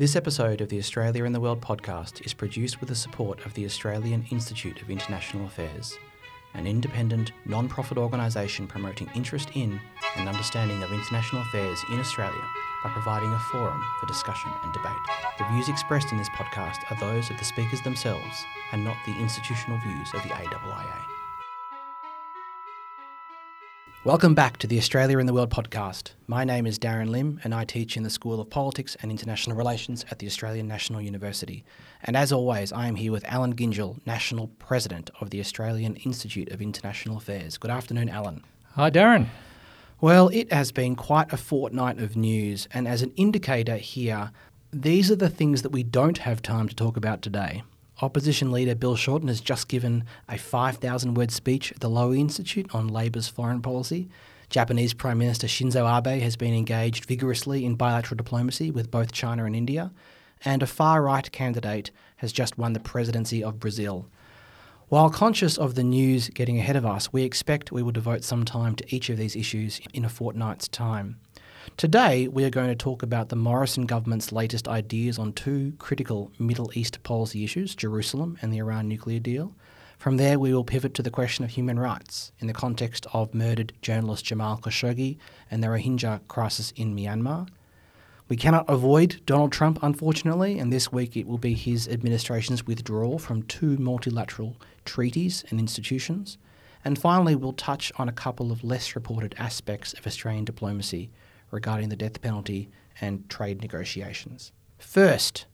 This 0.00 0.16
episode 0.16 0.62
of 0.62 0.70
the 0.70 0.78
Australia 0.78 1.24
in 1.24 1.32
the 1.34 1.40
World 1.40 1.60
podcast 1.60 2.24
is 2.24 2.32
produced 2.32 2.80
with 2.80 2.88
the 2.88 2.94
support 2.94 3.44
of 3.44 3.52
the 3.52 3.66
Australian 3.66 4.24
Institute 4.30 4.80
of 4.80 4.88
International 4.88 5.44
Affairs, 5.44 5.98
an 6.54 6.66
independent, 6.66 7.32
non 7.44 7.68
profit 7.68 7.98
organisation 7.98 8.66
promoting 8.66 9.10
interest 9.14 9.50
in 9.52 9.78
and 10.16 10.26
understanding 10.26 10.82
of 10.82 10.90
international 10.90 11.42
affairs 11.42 11.78
in 11.92 12.00
Australia 12.00 12.48
by 12.82 12.88
providing 12.88 13.30
a 13.30 13.38
forum 13.52 13.84
for 14.00 14.06
discussion 14.06 14.50
and 14.64 14.72
debate. 14.72 15.04
The 15.36 15.44
views 15.52 15.68
expressed 15.68 16.12
in 16.12 16.16
this 16.16 16.30
podcast 16.30 16.78
are 16.90 16.98
those 16.98 17.28
of 17.28 17.36
the 17.36 17.44
speakers 17.44 17.82
themselves 17.82 18.46
and 18.72 18.82
not 18.82 18.96
the 19.04 19.20
institutional 19.20 19.78
views 19.80 20.08
of 20.14 20.22
the 20.22 20.30
AIIA. 20.30 21.09
Welcome 24.02 24.34
back 24.34 24.56
to 24.56 24.66
the 24.66 24.78
Australia 24.78 25.18
in 25.18 25.26
the 25.26 25.34
World 25.34 25.50
podcast. 25.50 26.12
My 26.26 26.42
name 26.42 26.66
is 26.66 26.78
Darren 26.78 27.10
Lim, 27.10 27.38
and 27.44 27.54
I 27.54 27.66
teach 27.66 27.98
in 27.98 28.02
the 28.02 28.08
School 28.08 28.40
of 28.40 28.48
Politics 28.48 28.96
and 29.02 29.10
International 29.10 29.54
Relations 29.54 30.06
at 30.10 30.20
the 30.20 30.26
Australian 30.26 30.66
National 30.66 31.02
University. 31.02 31.64
And 32.02 32.16
as 32.16 32.32
always, 32.32 32.72
I 32.72 32.86
am 32.86 32.94
here 32.94 33.12
with 33.12 33.26
Alan 33.26 33.54
Gyngell, 33.54 33.98
National 34.06 34.46
President 34.58 35.10
of 35.20 35.28
the 35.28 35.38
Australian 35.38 35.96
Institute 35.96 36.50
of 36.50 36.62
International 36.62 37.18
Affairs. 37.18 37.58
Good 37.58 37.70
afternoon, 37.70 38.08
Alan. 38.08 38.42
Hi, 38.72 38.90
Darren. 38.90 39.26
Well, 40.00 40.28
it 40.28 40.50
has 40.50 40.72
been 40.72 40.96
quite 40.96 41.30
a 41.30 41.36
fortnight 41.36 41.98
of 41.98 42.16
news, 42.16 42.68
and 42.72 42.88
as 42.88 43.02
an 43.02 43.12
indicator 43.16 43.76
here, 43.76 44.30
these 44.72 45.10
are 45.10 45.16
the 45.16 45.28
things 45.28 45.60
that 45.60 45.72
we 45.72 45.82
don't 45.82 46.18
have 46.18 46.40
time 46.40 46.68
to 46.68 46.74
talk 46.74 46.96
about 46.96 47.20
today. 47.20 47.64
Opposition 48.02 48.50
leader 48.50 48.74
Bill 48.74 48.96
Shorten 48.96 49.28
has 49.28 49.42
just 49.42 49.68
given 49.68 50.04
a 50.26 50.38
5,000 50.38 51.14
word 51.14 51.30
speech 51.30 51.70
at 51.70 51.80
the 51.80 51.90
Lowy 51.90 52.18
Institute 52.18 52.74
on 52.74 52.88
Labor's 52.88 53.28
foreign 53.28 53.60
policy. 53.60 54.08
Japanese 54.48 54.94
Prime 54.94 55.18
Minister 55.18 55.46
Shinzo 55.46 55.86
Abe 55.86 56.22
has 56.22 56.34
been 56.34 56.54
engaged 56.54 57.04
vigorously 57.04 57.64
in 57.66 57.74
bilateral 57.74 58.16
diplomacy 58.16 58.70
with 58.70 58.90
both 58.90 59.12
China 59.12 59.44
and 59.44 59.54
India. 59.54 59.92
And 60.44 60.62
a 60.62 60.66
far 60.66 61.02
right 61.02 61.30
candidate 61.30 61.90
has 62.16 62.32
just 62.32 62.56
won 62.56 62.72
the 62.72 62.80
presidency 62.80 63.44
of 63.44 63.60
Brazil. 63.60 64.06
While 64.88 65.10
conscious 65.10 65.58
of 65.58 65.74
the 65.74 65.84
news 65.84 66.30
getting 66.30 66.58
ahead 66.58 66.76
of 66.76 66.86
us, 66.86 67.12
we 67.12 67.22
expect 67.22 67.70
we 67.70 67.82
will 67.82 67.92
devote 67.92 68.24
some 68.24 68.44
time 68.44 68.74
to 68.76 68.94
each 68.94 69.10
of 69.10 69.18
these 69.18 69.36
issues 69.36 69.80
in 69.92 70.06
a 70.06 70.08
fortnight's 70.08 70.68
time. 70.68 71.18
Today, 71.76 72.26
we 72.26 72.44
are 72.44 72.50
going 72.50 72.68
to 72.68 72.74
talk 72.74 73.02
about 73.02 73.28
the 73.28 73.36
Morrison 73.36 73.84
government's 73.84 74.32
latest 74.32 74.66
ideas 74.66 75.18
on 75.18 75.34
two 75.34 75.74
critical 75.78 76.32
Middle 76.38 76.70
East 76.74 77.02
policy 77.02 77.44
issues 77.44 77.74
Jerusalem 77.74 78.38
and 78.40 78.50
the 78.50 78.58
Iran 78.58 78.88
nuclear 78.88 79.20
deal. 79.20 79.54
From 79.98 80.16
there, 80.16 80.38
we 80.38 80.54
will 80.54 80.64
pivot 80.64 80.94
to 80.94 81.02
the 81.02 81.10
question 81.10 81.44
of 81.44 81.50
human 81.50 81.78
rights 81.78 82.32
in 82.38 82.46
the 82.46 82.54
context 82.54 83.06
of 83.12 83.34
murdered 83.34 83.74
journalist 83.82 84.24
Jamal 84.24 84.56
Khashoggi 84.56 85.18
and 85.50 85.62
the 85.62 85.66
Rohingya 85.68 86.26
crisis 86.28 86.72
in 86.76 86.96
Myanmar. 86.96 87.46
We 88.28 88.36
cannot 88.36 88.64
avoid 88.66 89.20
Donald 89.26 89.52
Trump, 89.52 89.78
unfortunately, 89.82 90.58
and 90.58 90.72
this 90.72 90.90
week 90.90 91.14
it 91.14 91.26
will 91.26 91.38
be 91.38 91.52
his 91.52 91.88
administration's 91.88 92.66
withdrawal 92.66 93.18
from 93.18 93.42
two 93.42 93.76
multilateral 93.76 94.56
treaties 94.86 95.44
and 95.50 95.60
institutions. 95.60 96.38
And 96.84 96.98
finally, 96.98 97.34
we'll 97.34 97.52
touch 97.52 97.92
on 97.96 98.08
a 98.08 98.12
couple 98.12 98.50
of 98.50 98.64
less 98.64 98.94
reported 98.94 99.34
aspects 99.36 99.92
of 99.92 100.06
Australian 100.06 100.46
diplomacy 100.46 101.10
regarding 101.50 101.88
the 101.88 101.96
death 101.96 102.20
penalty 102.20 102.70
and 103.00 103.28
trade 103.28 103.60
negotiations. 103.60 104.52
First, 104.78 105.46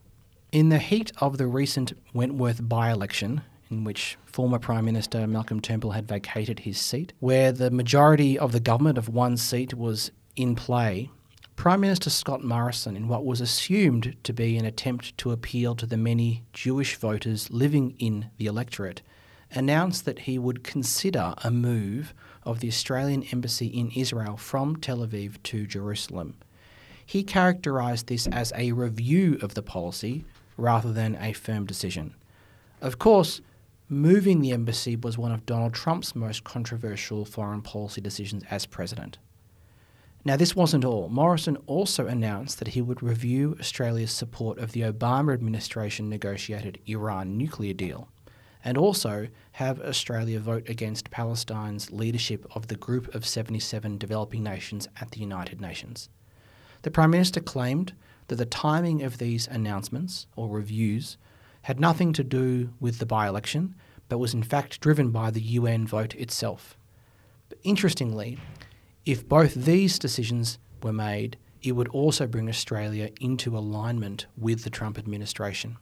in 0.51 0.69
the 0.69 0.79
heat 0.79 1.11
of 1.19 1.37
the 1.37 1.47
recent 1.47 1.93
Wentworth 2.13 2.67
by 2.67 2.91
election, 2.91 3.41
in 3.69 3.83
which 3.83 4.17
former 4.25 4.59
Prime 4.59 4.85
Minister 4.85 5.27
Malcolm 5.27 5.59
Turnbull 5.59 5.91
had 5.91 6.07
vacated 6.07 6.59
his 6.59 6.79
seat, 6.79 7.13
where 7.19 7.51
the 7.51 7.71
majority 7.71 8.39
of 8.39 8.51
the 8.51 8.59
government 8.59 8.97
of 8.97 9.09
one 9.09 9.37
seat 9.37 9.73
was 9.73 10.11
in 10.35 10.55
play, 10.55 11.09
Prime 11.57 11.81
Minister 11.81 12.11
Scott 12.11 12.43
Morrison, 12.43 12.95
in 12.95 13.07
what 13.07 13.25
was 13.25 13.41
assumed 13.41 14.15
to 14.23 14.31
be 14.31 14.57
an 14.57 14.65
attempt 14.65 15.17
to 15.17 15.31
appeal 15.31 15.73
to 15.75 15.87
the 15.87 15.97
many 15.97 16.43
Jewish 16.53 16.95
voters 16.95 17.49
living 17.49 17.95
in 17.97 18.29
the 18.37 18.45
electorate, 18.45 19.01
announced 19.51 20.05
that 20.05 20.19
he 20.19 20.37
would 20.37 20.63
consider 20.63 21.33
a 21.43 21.49
move 21.49 22.13
of 22.47 22.61
the 22.61 22.67
Australian 22.69 23.23
Embassy 23.23 23.67
in 23.67 23.91
Israel 23.91 24.37
from 24.37 24.77
Tel 24.77 24.99
Aviv 24.99 25.43
to 25.43 25.67
Jerusalem. 25.67 26.35
He 27.05 27.23
characterised 27.23 28.07
this 28.07 28.25
as 28.27 28.51
a 28.55 28.71
review 28.71 29.37
of 29.41 29.53
the 29.53 29.61
policy 29.61 30.25
rather 30.57 30.91
than 30.91 31.15
a 31.21 31.33
firm 31.33 31.65
decision. 31.65 32.15
Of 32.81 32.97
course, 32.97 33.41
moving 33.89 34.41
the 34.41 34.51
embassy 34.51 34.95
was 34.95 35.17
one 35.17 35.31
of 35.31 35.45
Donald 35.45 35.73
Trump's 35.73 36.15
most 36.15 36.43
controversial 36.43 37.25
foreign 37.25 37.61
policy 37.61 38.01
decisions 38.01 38.43
as 38.49 38.65
president. 38.65 39.17
Now, 40.25 40.35
this 40.35 40.55
wasn't 40.55 40.83
all. 40.83 41.07
Morrison 41.07 41.57
also 41.67 42.07
announced 42.07 42.59
that 42.59 42.69
he 42.69 42.81
would 42.81 43.01
review 43.01 43.55
Australia's 43.59 44.11
support 44.11 44.57
of 44.57 44.73
the 44.73 44.81
Obama 44.81 45.33
administration 45.33 46.09
negotiated 46.09 46.79
Iran 46.85 47.37
nuclear 47.37 47.73
deal 47.73 48.09
and 48.63 48.77
also 48.77 49.27
have 49.53 49.79
Australia 49.81 50.39
vote 50.39 50.67
against 50.69 51.11
Palestine's 51.11 51.91
leadership 51.91 52.45
of 52.55 52.67
the 52.67 52.75
Group 52.75 53.13
of 53.15 53.25
77 53.25 53.97
Developing 53.97 54.43
Nations 54.43 54.87
at 54.99 55.11
the 55.11 55.19
United 55.19 55.61
Nations. 55.61 56.09
The 56.81 56.91
Prime 56.91 57.11
Minister 57.11 57.39
claimed 57.39 57.93
that 58.27 58.35
the 58.35 58.45
timing 58.45 59.03
of 59.03 59.17
these 59.17 59.47
announcements 59.47 60.27
or 60.35 60.49
reviews 60.49 61.17
had 61.63 61.79
nothing 61.79 62.13
to 62.13 62.23
do 62.23 62.69
with 62.79 62.99
the 62.99 63.05
by 63.05 63.27
election, 63.27 63.75
but 64.09 64.19
was 64.19 64.33
in 64.33 64.43
fact 64.43 64.79
driven 64.79 65.11
by 65.11 65.31
the 65.31 65.41
UN 65.41 65.85
vote 65.87 66.15
itself. 66.15 66.77
But 67.49 67.59
interestingly, 67.63 68.37
if 69.05 69.27
both 69.27 69.53
these 69.53 69.99
decisions 69.99 70.59
were 70.83 70.93
made, 70.93 71.37
it 71.61 71.73
would 71.73 71.87
also 71.89 72.27
bring 72.27 72.49
Australia 72.49 73.09
into 73.19 73.57
alignment 73.57 74.27
with 74.37 74.63
the 74.63 74.69
Trump 74.69 74.97
administration. 74.97 75.77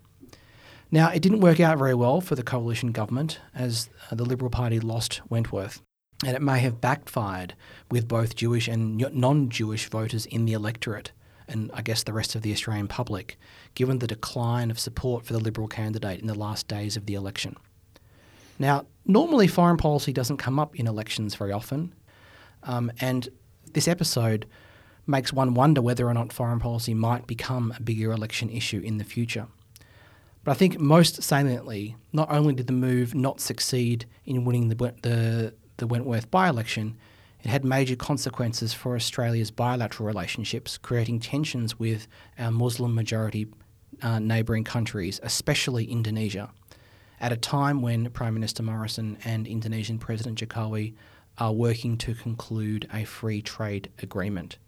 Now, 0.91 1.09
it 1.09 1.21
didn't 1.21 1.41
work 1.41 1.59
out 1.59 1.77
very 1.77 1.95
well 1.95 2.21
for 2.21 2.35
the 2.35 2.43
coalition 2.43 2.91
government 2.91 3.39
as 3.53 3.89
uh, 4.11 4.15
the 4.15 4.25
Liberal 4.25 4.51
Party 4.51 4.79
lost 4.79 5.21
Wentworth. 5.29 5.81
And 6.23 6.35
it 6.35 6.41
may 6.41 6.59
have 6.59 6.79
backfired 6.79 7.55
with 7.91 8.07
both 8.07 8.35
Jewish 8.35 8.67
and 8.67 8.97
non 8.97 9.49
Jewish 9.49 9.89
voters 9.89 10.25
in 10.25 10.45
the 10.45 10.53
electorate, 10.53 11.11
and 11.47 11.69
I 11.73 11.81
guess 11.81 12.03
the 12.03 12.13
rest 12.13 12.35
of 12.35 12.41
the 12.41 12.53
Australian 12.53 12.87
public, 12.87 13.37
given 13.73 13.99
the 13.99 14.07
decline 14.07 14.71
of 14.71 14.79
support 14.79 15.25
for 15.25 15.33
the 15.33 15.39
Liberal 15.39 15.67
candidate 15.67 16.21
in 16.21 16.27
the 16.27 16.33
last 16.37 16.67
days 16.67 16.95
of 16.95 17.05
the 17.05 17.15
election. 17.15 17.57
Now, 18.57 18.85
normally 19.05 19.47
foreign 19.47 19.75
policy 19.75 20.13
doesn't 20.13 20.37
come 20.37 20.57
up 20.57 20.75
in 20.79 20.87
elections 20.87 21.35
very 21.35 21.51
often, 21.51 21.93
um, 22.63 22.91
and 23.01 23.27
this 23.73 23.87
episode 23.87 24.45
makes 25.05 25.33
one 25.33 25.53
wonder 25.53 25.81
whether 25.81 26.07
or 26.07 26.13
not 26.13 26.31
foreign 26.31 26.59
policy 26.59 26.93
might 26.93 27.27
become 27.27 27.73
a 27.77 27.81
bigger 27.81 28.11
election 28.11 28.49
issue 28.49 28.79
in 28.79 28.97
the 28.97 29.03
future. 29.03 29.47
But 30.45 30.51
I 30.51 30.53
think 30.53 30.79
most 30.79 31.23
saliently, 31.23 31.97
not 32.13 32.31
only 32.31 32.53
did 32.53 32.67
the 32.67 32.73
move 32.73 33.15
not 33.15 33.41
succeed 33.41 34.05
in 34.25 34.45
winning 34.45 34.69
the, 34.69 34.75
the, 35.01 35.53
the 35.77 35.87
Wentworth 35.87 36.29
by 36.29 36.47
election, 36.47 36.97
it 37.43 37.49
had 37.49 37.65
major 37.65 37.95
consequences 37.95 38.71
for 38.71 38.95
Australia's 38.95 39.49
bilateral 39.49 40.05
relationships, 40.05 40.77
creating 40.77 41.19
tensions 41.19 41.79
with 41.79 42.07
our 42.37 42.51
Muslim 42.51 42.93
majority 42.93 43.47
uh, 44.03 44.19
neighbouring 44.19 44.63
countries, 44.63 45.19
especially 45.23 45.85
Indonesia, 45.85 46.51
at 47.19 47.31
a 47.31 47.37
time 47.37 47.81
when 47.81 48.11
Prime 48.11 48.35
Minister 48.35 48.61
Morrison 48.61 49.17
and 49.25 49.47
Indonesian 49.47 49.97
President 49.97 50.37
Jokowi 50.37 50.93
are 51.39 51.53
working 51.53 51.97
to 51.97 52.13
conclude 52.13 52.87
a 52.93 53.03
free 53.03 53.41
trade 53.41 53.89
agreement. 54.03 54.59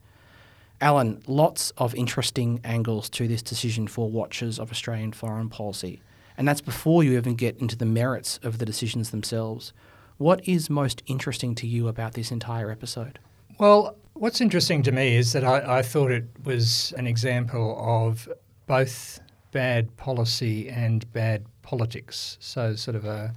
Alan, 0.80 1.22
lots 1.26 1.72
of 1.78 1.96
interesting 1.96 2.60
angles 2.64 3.10
to 3.10 3.28
this 3.28 3.42
decision 3.42 3.88
for 3.88 4.10
watchers 4.10 4.60
of 4.60 4.72
Australian 4.72 5.12
foreign 5.12 5.50
policy. 5.50 6.02
And 6.38 6.48
that's 6.48 6.62
before 6.62 7.04
you 7.04 7.18
even 7.18 7.36
get 7.36 7.58
into 7.58 7.76
the 7.76 7.86
merits 7.86 8.40
of 8.44 8.60
the 8.60 8.66
decisions 8.66 9.10
themselves. 9.10 9.74
What 10.18 10.48
is 10.48 10.70
most 10.70 11.02
interesting 11.08 11.56
to 11.56 11.68
you 11.68 11.88
about 11.88 12.14
this 12.14 12.32
entire 12.32 12.70
episode? 12.70 13.18
Well, 13.58 13.96
what's 14.14 14.40
interesting 14.40 14.84
to 14.84 14.92
me 14.92 15.16
is 15.16 15.34
that 15.34 15.44
I, 15.44 15.80
I 15.80 15.82
thought 15.82 16.12
it 16.12 16.26
was 16.44 16.94
an 16.96 17.08
example 17.08 17.76
of 17.80 18.30
both 18.68 19.20
bad 19.52 19.96
policy 19.98 20.70
and 20.70 21.12
bad 21.12 21.44
politics. 21.64 22.38
So, 22.40 22.76
sort 22.76 22.96
of 22.96 23.06
a, 23.06 23.34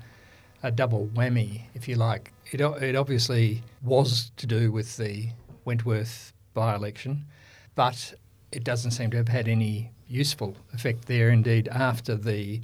a 0.63 0.71
double 0.71 1.07
whammy, 1.15 1.63
if 1.75 1.89
you 1.89 1.95
like. 1.95 2.33
It, 2.53 2.61
it 2.61 2.97
obviously 2.97 3.63
was 3.83 4.31
to 4.37 4.47
do 4.47 4.71
with 4.71 4.99
the 4.99 5.31
Wentworth 5.65 6.35
by 6.53 6.75
election, 6.75 7.25
but 7.81 8.13
it 8.53 8.63
doesn't 8.63 8.91
seem 8.91 9.11
to 9.11 9.17
have 9.17 9.29
had 9.29 9.49
any 9.49 9.91
useful 10.07 10.55
effect 10.75 11.07
there. 11.07 11.31
Indeed, 11.31 11.67
after 11.69 12.15
the 12.15 12.61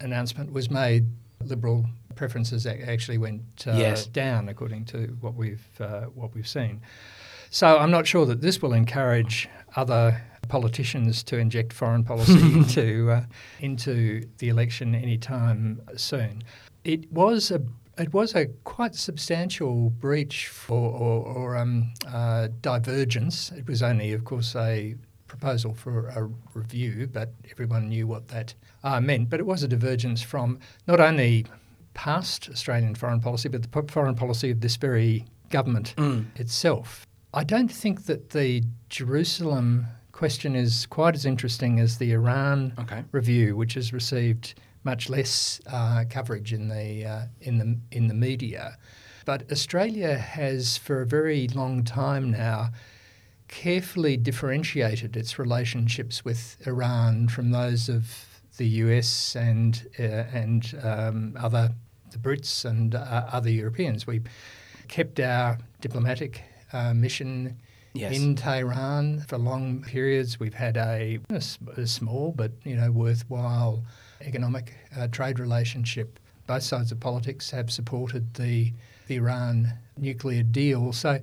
announcement 0.00 0.54
was 0.54 0.70
made, 0.70 1.04
Liberal 1.44 1.84
preferences 2.14 2.66
actually 2.66 3.18
went 3.18 3.42
uh, 3.66 3.72
yes. 3.72 4.06
down, 4.06 4.48
according 4.48 4.86
to 4.86 5.18
what 5.20 5.34
we've 5.34 5.68
uh, 5.78 6.04
what 6.20 6.34
we've 6.34 6.48
seen. 6.48 6.80
So 7.50 7.76
I'm 7.76 7.90
not 7.90 8.06
sure 8.06 8.24
that 8.24 8.40
this 8.40 8.62
will 8.62 8.72
encourage 8.72 9.50
other 9.76 10.22
politicians 10.48 11.22
to 11.24 11.36
inject 11.36 11.74
foreign 11.74 12.02
policy 12.02 12.40
into 12.60 13.10
uh, 13.10 13.24
into 13.60 14.26
the 14.38 14.48
election 14.48 14.94
anytime 14.94 15.82
soon. 15.96 16.42
It 16.84 17.12
was 17.12 17.50
a 17.50 17.60
it 17.98 18.12
was 18.12 18.34
a 18.34 18.46
quite 18.64 18.94
substantial 18.94 19.90
breach 19.90 20.48
for, 20.48 20.90
or, 20.90 21.24
or 21.24 21.56
um, 21.56 21.92
uh, 22.06 22.48
divergence. 22.60 23.52
It 23.52 23.66
was 23.66 23.82
only, 23.82 24.12
of 24.12 24.24
course, 24.24 24.54
a 24.56 24.96
proposal 25.26 25.74
for 25.74 26.08
a 26.08 26.28
review, 26.54 27.08
but 27.12 27.32
everyone 27.50 27.88
knew 27.88 28.06
what 28.06 28.28
that 28.28 28.54
uh, 28.82 29.00
meant. 29.00 29.30
But 29.30 29.40
it 29.40 29.46
was 29.46 29.62
a 29.62 29.68
divergence 29.68 30.22
from 30.22 30.58
not 30.86 31.00
only 31.00 31.46
past 31.94 32.48
Australian 32.50 32.94
foreign 32.94 33.20
policy, 33.20 33.48
but 33.48 33.62
the 33.62 33.92
foreign 33.92 34.14
policy 34.14 34.50
of 34.50 34.60
this 34.60 34.76
very 34.76 35.24
government 35.50 35.94
mm. 35.96 36.24
itself. 36.38 37.06
I 37.32 37.44
don't 37.44 37.70
think 37.70 38.06
that 38.06 38.30
the 38.30 38.62
Jerusalem 38.88 39.86
question 40.12 40.54
is 40.54 40.86
quite 40.86 41.14
as 41.14 41.26
interesting 41.26 41.80
as 41.80 41.98
the 41.98 42.12
Iran 42.12 42.72
okay. 42.78 43.04
review, 43.10 43.56
which 43.56 43.74
has 43.74 43.92
received 43.92 44.54
much 44.84 45.08
less 45.08 45.60
uh, 45.66 46.04
coverage 46.08 46.52
in 46.52 46.68
the 46.68 47.04
uh, 47.04 47.22
in 47.40 47.58
the 47.58 47.78
in 47.90 48.08
the 48.08 48.14
media. 48.14 48.76
But 49.24 49.50
Australia 49.50 50.18
has, 50.18 50.76
for 50.76 51.00
a 51.00 51.06
very 51.06 51.48
long 51.48 51.82
time 51.82 52.30
now, 52.30 52.70
carefully 53.48 54.16
differentiated 54.16 55.16
its 55.16 55.38
relationships 55.38 56.24
with 56.24 56.58
Iran 56.66 57.28
from 57.28 57.50
those 57.50 57.88
of 57.88 58.42
the 58.58 58.66
US 58.66 59.34
and 59.34 59.86
uh, 59.98 60.02
and 60.02 60.78
um, 60.82 61.36
other 61.40 61.74
the 62.10 62.18
Brits 62.18 62.64
and 62.64 62.94
uh, 62.94 63.26
other 63.32 63.50
Europeans. 63.50 64.06
We 64.06 64.20
kept 64.88 65.18
our 65.18 65.58
diplomatic 65.80 66.42
uh, 66.72 66.94
mission 66.94 67.56
yes. 67.94 68.14
in 68.14 68.36
Tehran 68.36 69.20
for 69.20 69.38
long 69.38 69.82
periods. 69.82 70.38
We've 70.38 70.54
had 70.54 70.76
a, 70.76 71.18
a, 71.30 71.42
a 71.76 71.86
small 71.86 72.32
but 72.32 72.52
you 72.64 72.76
know 72.76 72.90
worthwhile 72.90 73.84
economic 74.26 74.74
uh, 74.96 75.08
trade 75.08 75.38
relationship. 75.38 76.18
Both 76.46 76.62
sides 76.62 76.92
of 76.92 77.00
politics 77.00 77.50
have 77.50 77.70
supported 77.70 78.34
the, 78.34 78.72
the 79.06 79.16
Iran 79.16 79.72
nuclear 79.96 80.42
deal. 80.42 80.92
So 80.92 81.20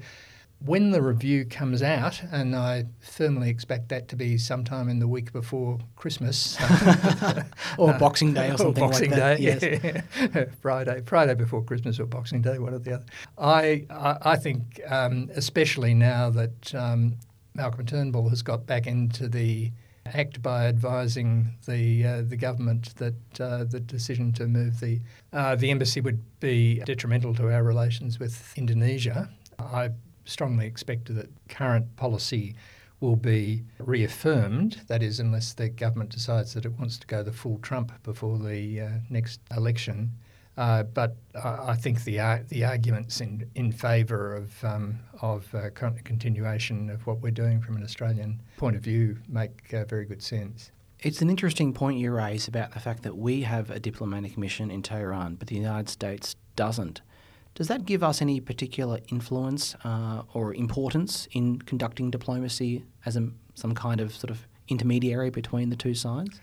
when 0.64 0.92
the 0.92 1.02
review 1.02 1.46
comes 1.46 1.82
out, 1.82 2.22
and 2.32 2.56
I 2.56 2.86
firmly 3.00 3.50
expect 3.50 3.90
that 3.90 4.08
to 4.10 4.16
be 4.16 4.38
sometime 4.38 4.90
in 4.90 5.00
the 5.00 5.08
week 5.08 5.34
before 5.34 5.80
Christmas, 5.96 6.58
or 7.78 7.94
Boxing 7.94 8.34
Day, 8.34 8.52
or 8.52 8.58
something 8.58 8.84
or 8.84 8.88
Boxing 8.88 9.12
like 9.12 9.20
that. 9.20 9.38
Day, 9.40 10.04
yes. 10.34 10.50
Friday, 10.62 11.02
Friday 11.06 11.34
before 11.34 11.64
Christmas, 11.64 12.00
or 12.00 12.06
Boxing 12.06 12.42
Day, 12.42 12.60
one 12.60 12.74
or 12.74 12.80
the 12.80 12.96
other. 12.96 13.06
I, 13.38 13.86
I, 13.90 14.18
I 14.22 14.36
think, 14.36 14.80
um, 14.88 15.32
especially 15.36 15.96
now 15.96 16.30
that 16.30 16.76
um, 16.76 17.18
Malcolm 17.56 17.86
Turnbull 17.86 18.30
has 18.30 18.44
got 18.44 18.68
back 18.68 18.86
into 18.86 19.28
the 19.28 19.72
act 20.06 20.42
by 20.42 20.66
advising 20.66 21.52
the 21.68 22.06
uh, 22.06 22.22
the 22.22 22.38
government 22.38 22.96
that 22.98 23.40
uh, 23.40 23.64
the 23.64 23.80
decision 23.80 24.34
to 24.34 24.48
move 24.48 24.80
the 24.80 25.00
uh, 25.34 25.56
the 25.56 25.70
embassy 25.72 26.02
would 26.02 26.22
be 26.40 26.80
detrimental 26.86 27.34
to 27.36 27.52
our 27.52 27.64
relations 27.64 28.20
with 28.20 28.54
Indonesia. 28.58 29.30
I 29.60 29.92
strongly 30.26 30.66
expect 30.66 31.14
that 31.14 31.30
current 31.50 31.96
policy 31.96 32.56
will 33.00 33.16
be 33.16 33.64
reaffirmed. 33.80 34.82
That 34.88 35.02
is, 35.02 35.20
unless 35.20 35.54
the 35.54 35.70
government 35.70 36.12
decides 36.12 36.54
that 36.54 36.66
it 36.66 36.78
wants 36.78 36.98
to 37.00 37.08
go 37.08 37.24
the 37.24 37.32
full 37.32 37.58
Trump 37.60 37.92
before 38.04 38.38
the 38.38 38.80
uh, 38.80 38.90
next 39.10 39.42
election. 39.56 40.12
Uh, 40.58 40.84
but 40.84 41.16
I 41.44 41.76
think 41.76 42.04
the 42.04 42.20
uh, 42.20 42.40
the 42.50 42.66
arguments 42.66 43.22
in 43.22 43.50
in 43.56 43.72
favour 43.72 44.36
of 44.36 44.64
um, 44.64 45.00
of 45.22 45.54
uh, 45.56 45.70
continuation 46.04 46.90
of 46.90 47.08
what 47.08 47.22
we're 47.22 47.32
doing 47.32 47.62
from 47.62 47.78
an 47.78 47.84
Australian 47.84 48.42
point 48.58 48.76
of 48.76 48.82
view 48.82 49.18
make 49.30 49.74
uh, 49.74 49.86
very 49.86 50.06
good 50.06 50.22
sense. 50.22 50.72
It's 51.00 51.22
an 51.22 51.30
interesting 51.30 51.74
point 51.74 51.98
you 51.98 52.12
raise 52.12 52.48
about 52.48 52.74
the 52.74 52.80
fact 52.80 53.04
that 53.04 53.18
we 53.18 53.42
have 53.42 53.72
a 53.72 53.80
diplomatic 53.80 54.38
mission 54.38 54.70
in 54.70 54.84
Tehran, 54.84 55.36
but 55.36 55.48
the 55.48 55.56
United 55.56 55.90
States 55.90 56.36
doesn't. 56.56 57.02
Does 57.56 57.68
that 57.70 57.86
give 57.86 58.04
us 58.04 58.22
any 58.22 58.40
particular 58.40 59.00
influence 59.10 59.76
uh, 59.84 60.24
or 60.34 60.54
importance 60.54 61.28
in 61.32 61.60
conducting 61.60 62.12
diplomacy 62.12 62.84
as 63.06 63.18
a, 63.18 63.30
some 63.56 63.74
kind 63.74 64.00
of 64.00 64.14
sort 64.14 64.30
of 64.30 64.48
intermediary 64.68 65.30
between 65.30 65.70
the 65.70 65.76
two 65.76 65.96
sides? 65.96 66.40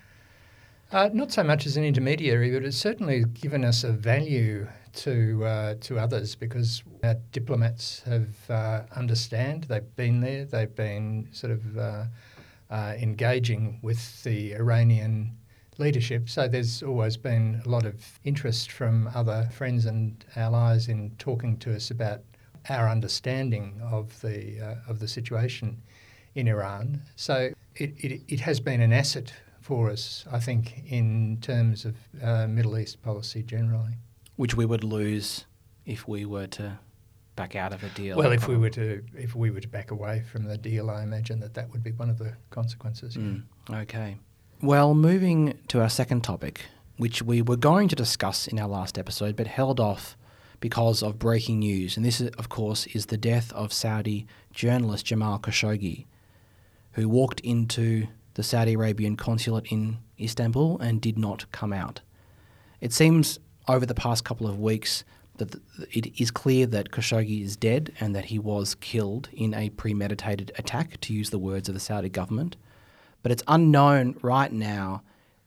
Uh, 0.90 1.10
not 1.12 1.30
so 1.30 1.44
much 1.44 1.66
as 1.66 1.76
an 1.76 1.84
intermediary, 1.84 2.50
but 2.50 2.64
it's 2.64 2.76
certainly 2.76 3.22
given 3.22 3.62
us 3.62 3.84
a 3.84 3.92
value 3.92 4.66
to 4.94 5.44
uh, 5.44 5.74
to 5.80 5.98
others 5.98 6.34
because 6.34 6.82
our 7.04 7.14
diplomats 7.30 8.02
have 8.04 8.50
uh, 8.50 8.82
understand. 8.96 9.64
They've 9.64 9.96
been 9.96 10.20
there. 10.20 10.46
They've 10.46 10.74
been 10.74 11.28
sort 11.32 11.52
of 11.52 11.76
uh, 11.76 12.04
uh, 12.70 12.94
engaging 12.98 13.80
with 13.82 14.22
the 14.22 14.54
Iranian 14.54 15.36
leadership. 15.76 16.28
So 16.30 16.48
there's 16.48 16.82
always 16.82 17.18
been 17.18 17.60
a 17.66 17.68
lot 17.68 17.84
of 17.84 18.18
interest 18.24 18.72
from 18.72 19.10
other 19.14 19.48
friends 19.52 19.84
and 19.84 20.24
allies 20.36 20.88
in 20.88 21.10
talking 21.18 21.58
to 21.58 21.74
us 21.76 21.90
about 21.90 22.20
our 22.70 22.88
understanding 22.88 23.78
of 23.82 24.18
the 24.22 24.58
uh, 24.60 24.90
of 24.90 25.00
the 25.00 25.08
situation 25.08 25.82
in 26.34 26.48
Iran. 26.48 27.02
So 27.16 27.52
it, 27.76 27.92
it, 27.98 28.22
it, 28.28 28.40
has 28.40 28.60
been 28.60 28.80
an 28.80 28.92
asset 28.92 29.32
for 29.68 29.90
us, 29.90 30.24
I 30.32 30.40
think, 30.40 30.82
in 30.88 31.36
terms 31.42 31.84
of 31.84 31.94
uh, 32.22 32.46
Middle 32.46 32.78
East 32.78 33.02
policy 33.02 33.42
generally. 33.42 33.98
Which 34.36 34.56
we 34.56 34.64
would 34.64 34.82
lose 34.82 35.44
if 35.84 36.08
we 36.08 36.24
were 36.24 36.46
to 36.46 36.78
back 37.36 37.54
out 37.54 37.74
of 37.74 37.84
a 37.84 37.90
deal. 37.90 38.16
Well, 38.16 38.32
if 38.32 38.48
we 38.48 38.56
were 38.56 38.70
to 38.70 39.04
if 39.14 39.34
we 39.34 39.50
were 39.50 39.60
to 39.60 39.68
back 39.68 39.90
away 39.90 40.24
from 40.32 40.44
the 40.44 40.56
deal, 40.56 40.88
I 40.88 41.02
imagine 41.02 41.38
that 41.40 41.52
that 41.52 41.70
would 41.70 41.82
be 41.82 41.92
one 41.92 42.08
of 42.08 42.16
the 42.16 42.32
consequences. 42.48 43.16
Mm, 43.16 43.42
okay. 43.70 44.16
Well, 44.62 44.94
moving 44.94 45.58
to 45.68 45.82
our 45.82 45.90
second 45.90 46.24
topic, 46.24 46.62
which 46.96 47.20
we 47.20 47.42
were 47.42 47.58
going 47.58 47.88
to 47.88 47.96
discuss 47.96 48.48
in 48.48 48.58
our 48.58 48.68
last 48.68 48.96
episode 48.96 49.36
but 49.36 49.46
held 49.46 49.80
off 49.80 50.16
because 50.60 51.02
of 51.02 51.18
breaking 51.18 51.58
news. 51.58 51.98
And 51.98 52.06
this, 52.06 52.22
of 52.22 52.48
course, 52.48 52.86
is 52.86 53.06
the 53.06 53.18
death 53.18 53.52
of 53.52 53.72
Saudi 53.72 54.26
journalist 54.50 55.04
Jamal 55.04 55.38
Khashoggi, 55.38 56.06
who 56.92 57.06
walked 57.06 57.40
into 57.40 58.08
the 58.38 58.42
Saudi 58.42 58.74
Arabian 58.74 59.16
consulate 59.16 59.66
in 59.72 59.98
Istanbul 60.18 60.78
and 60.78 61.00
did 61.00 61.18
not 61.18 61.50
come 61.52 61.72
out. 61.72 62.00
It 62.80 62.92
seems 62.92 63.38
over 63.66 63.84
the 63.84 63.94
past 63.94 64.24
couple 64.24 64.46
of 64.46 64.58
weeks 64.58 65.04
that 65.36 65.56
it 65.92 66.20
is 66.20 66.30
clear 66.30 66.64
that 66.66 66.90
Khashoggi 66.90 67.42
is 67.42 67.56
dead 67.56 67.92
and 68.00 68.14
that 68.14 68.26
he 68.26 68.38
was 68.38 68.74
killed 68.76 69.28
in 69.32 69.54
a 69.54 69.70
premeditated 69.70 70.52
attack, 70.56 71.00
to 71.02 71.12
use 71.12 71.30
the 71.30 71.38
words 71.38 71.68
of 71.68 71.74
the 71.74 71.80
Saudi 71.80 72.08
government 72.08 72.56
but 73.22 73.32
it's 73.32 73.42
unknown 73.48 74.16
right 74.22 74.52
now 74.52 75.02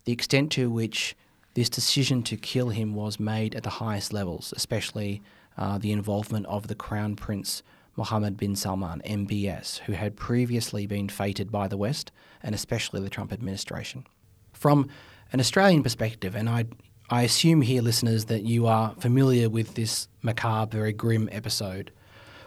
the 0.05 0.11
extent 0.11 0.51
to 0.51 0.69
which 0.69 1.15
this 1.53 1.69
decision 1.69 2.23
to 2.23 2.37
kill 2.37 2.69
him 2.69 2.95
was 2.95 3.19
made 3.19 3.55
at 3.55 3.63
the 3.63 3.69
highest 3.69 4.13
levels, 4.13 4.53
especially 4.55 5.21
uh, 5.57 5.77
the 5.77 5.91
involvement 5.91 6.45
of 6.47 6.67
the 6.67 6.75
Crown 6.75 7.15
Prince 7.15 7.61
Mohammed 7.95 8.37
bin 8.37 8.55
Salman, 8.55 9.01
MBS, 9.05 9.79
who 9.79 9.93
had 9.93 10.15
previously 10.15 10.85
been 10.85 11.09
feted 11.09 11.51
by 11.51 11.67
the 11.67 11.77
West 11.77 12.11
and 12.41 12.55
especially 12.55 13.01
the 13.01 13.09
Trump 13.09 13.33
administration. 13.33 14.05
From 14.53 14.89
an 15.33 15.39
Australian 15.39 15.83
perspective, 15.83 16.35
and 16.35 16.49
I, 16.49 16.65
I 17.09 17.23
assume 17.23 17.61
here, 17.61 17.81
listeners, 17.81 18.25
that 18.25 18.43
you 18.43 18.67
are 18.67 18.95
familiar 18.99 19.49
with 19.49 19.75
this 19.75 20.07
macabre, 20.21 20.77
very 20.77 20.93
grim 20.93 21.29
episode. 21.31 21.91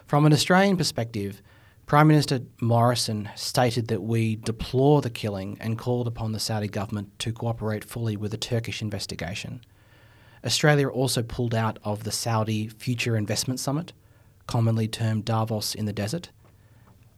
From 0.07 0.25
an 0.25 0.33
Australian 0.33 0.77
perspective, 0.77 1.41
Prime 1.85 2.07
Minister 2.07 2.39
Morrison 2.61 3.29
stated 3.35 3.89
that 3.89 4.01
we 4.01 4.37
deplore 4.37 5.01
the 5.01 5.09
killing 5.11 5.55
and 5.61 5.77
called 5.77 6.07
upon 6.07 6.31
the 6.31 6.39
Saudi 6.39 6.67
government 6.67 7.17
to 7.19 7.31
cooperate 7.31 7.83
fully 7.83 8.17
with 8.17 8.31
the 8.31 8.37
Turkish 8.37 8.81
investigation. 8.81 9.61
Australia 10.43 10.87
also 10.87 11.21
pulled 11.21 11.53
out 11.53 11.77
of 11.83 12.03
the 12.03 12.11
Saudi 12.11 12.67
Future 12.67 13.15
Investment 13.15 13.59
Summit, 13.59 13.93
commonly 14.47 14.87
termed 14.87 15.25
Davos 15.25 15.75
in 15.75 15.85
the 15.85 15.93
Desert. 15.93 16.29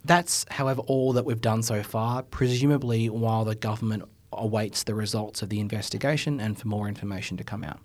That's, 0.03 0.45
however, 0.51 0.81
all 0.81 1.13
that 1.13 1.25
we've 1.25 1.41
done 1.41 1.63
so 1.63 1.83
far, 1.83 2.23
presumably 2.23 3.09
while 3.09 3.43
the 3.43 3.55
government 3.55 4.03
awaits 4.31 4.83
the 4.83 4.95
results 4.95 5.41
of 5.41 5.49
the 5.49 5.59
investigation 5.59 6.39
and 6.39 6.57
for 6.57 6.67
more 6.67 6.87
information 6.87 7.37
to 7.37 7.43
come 7.43 7.63
out. 7.63 7.79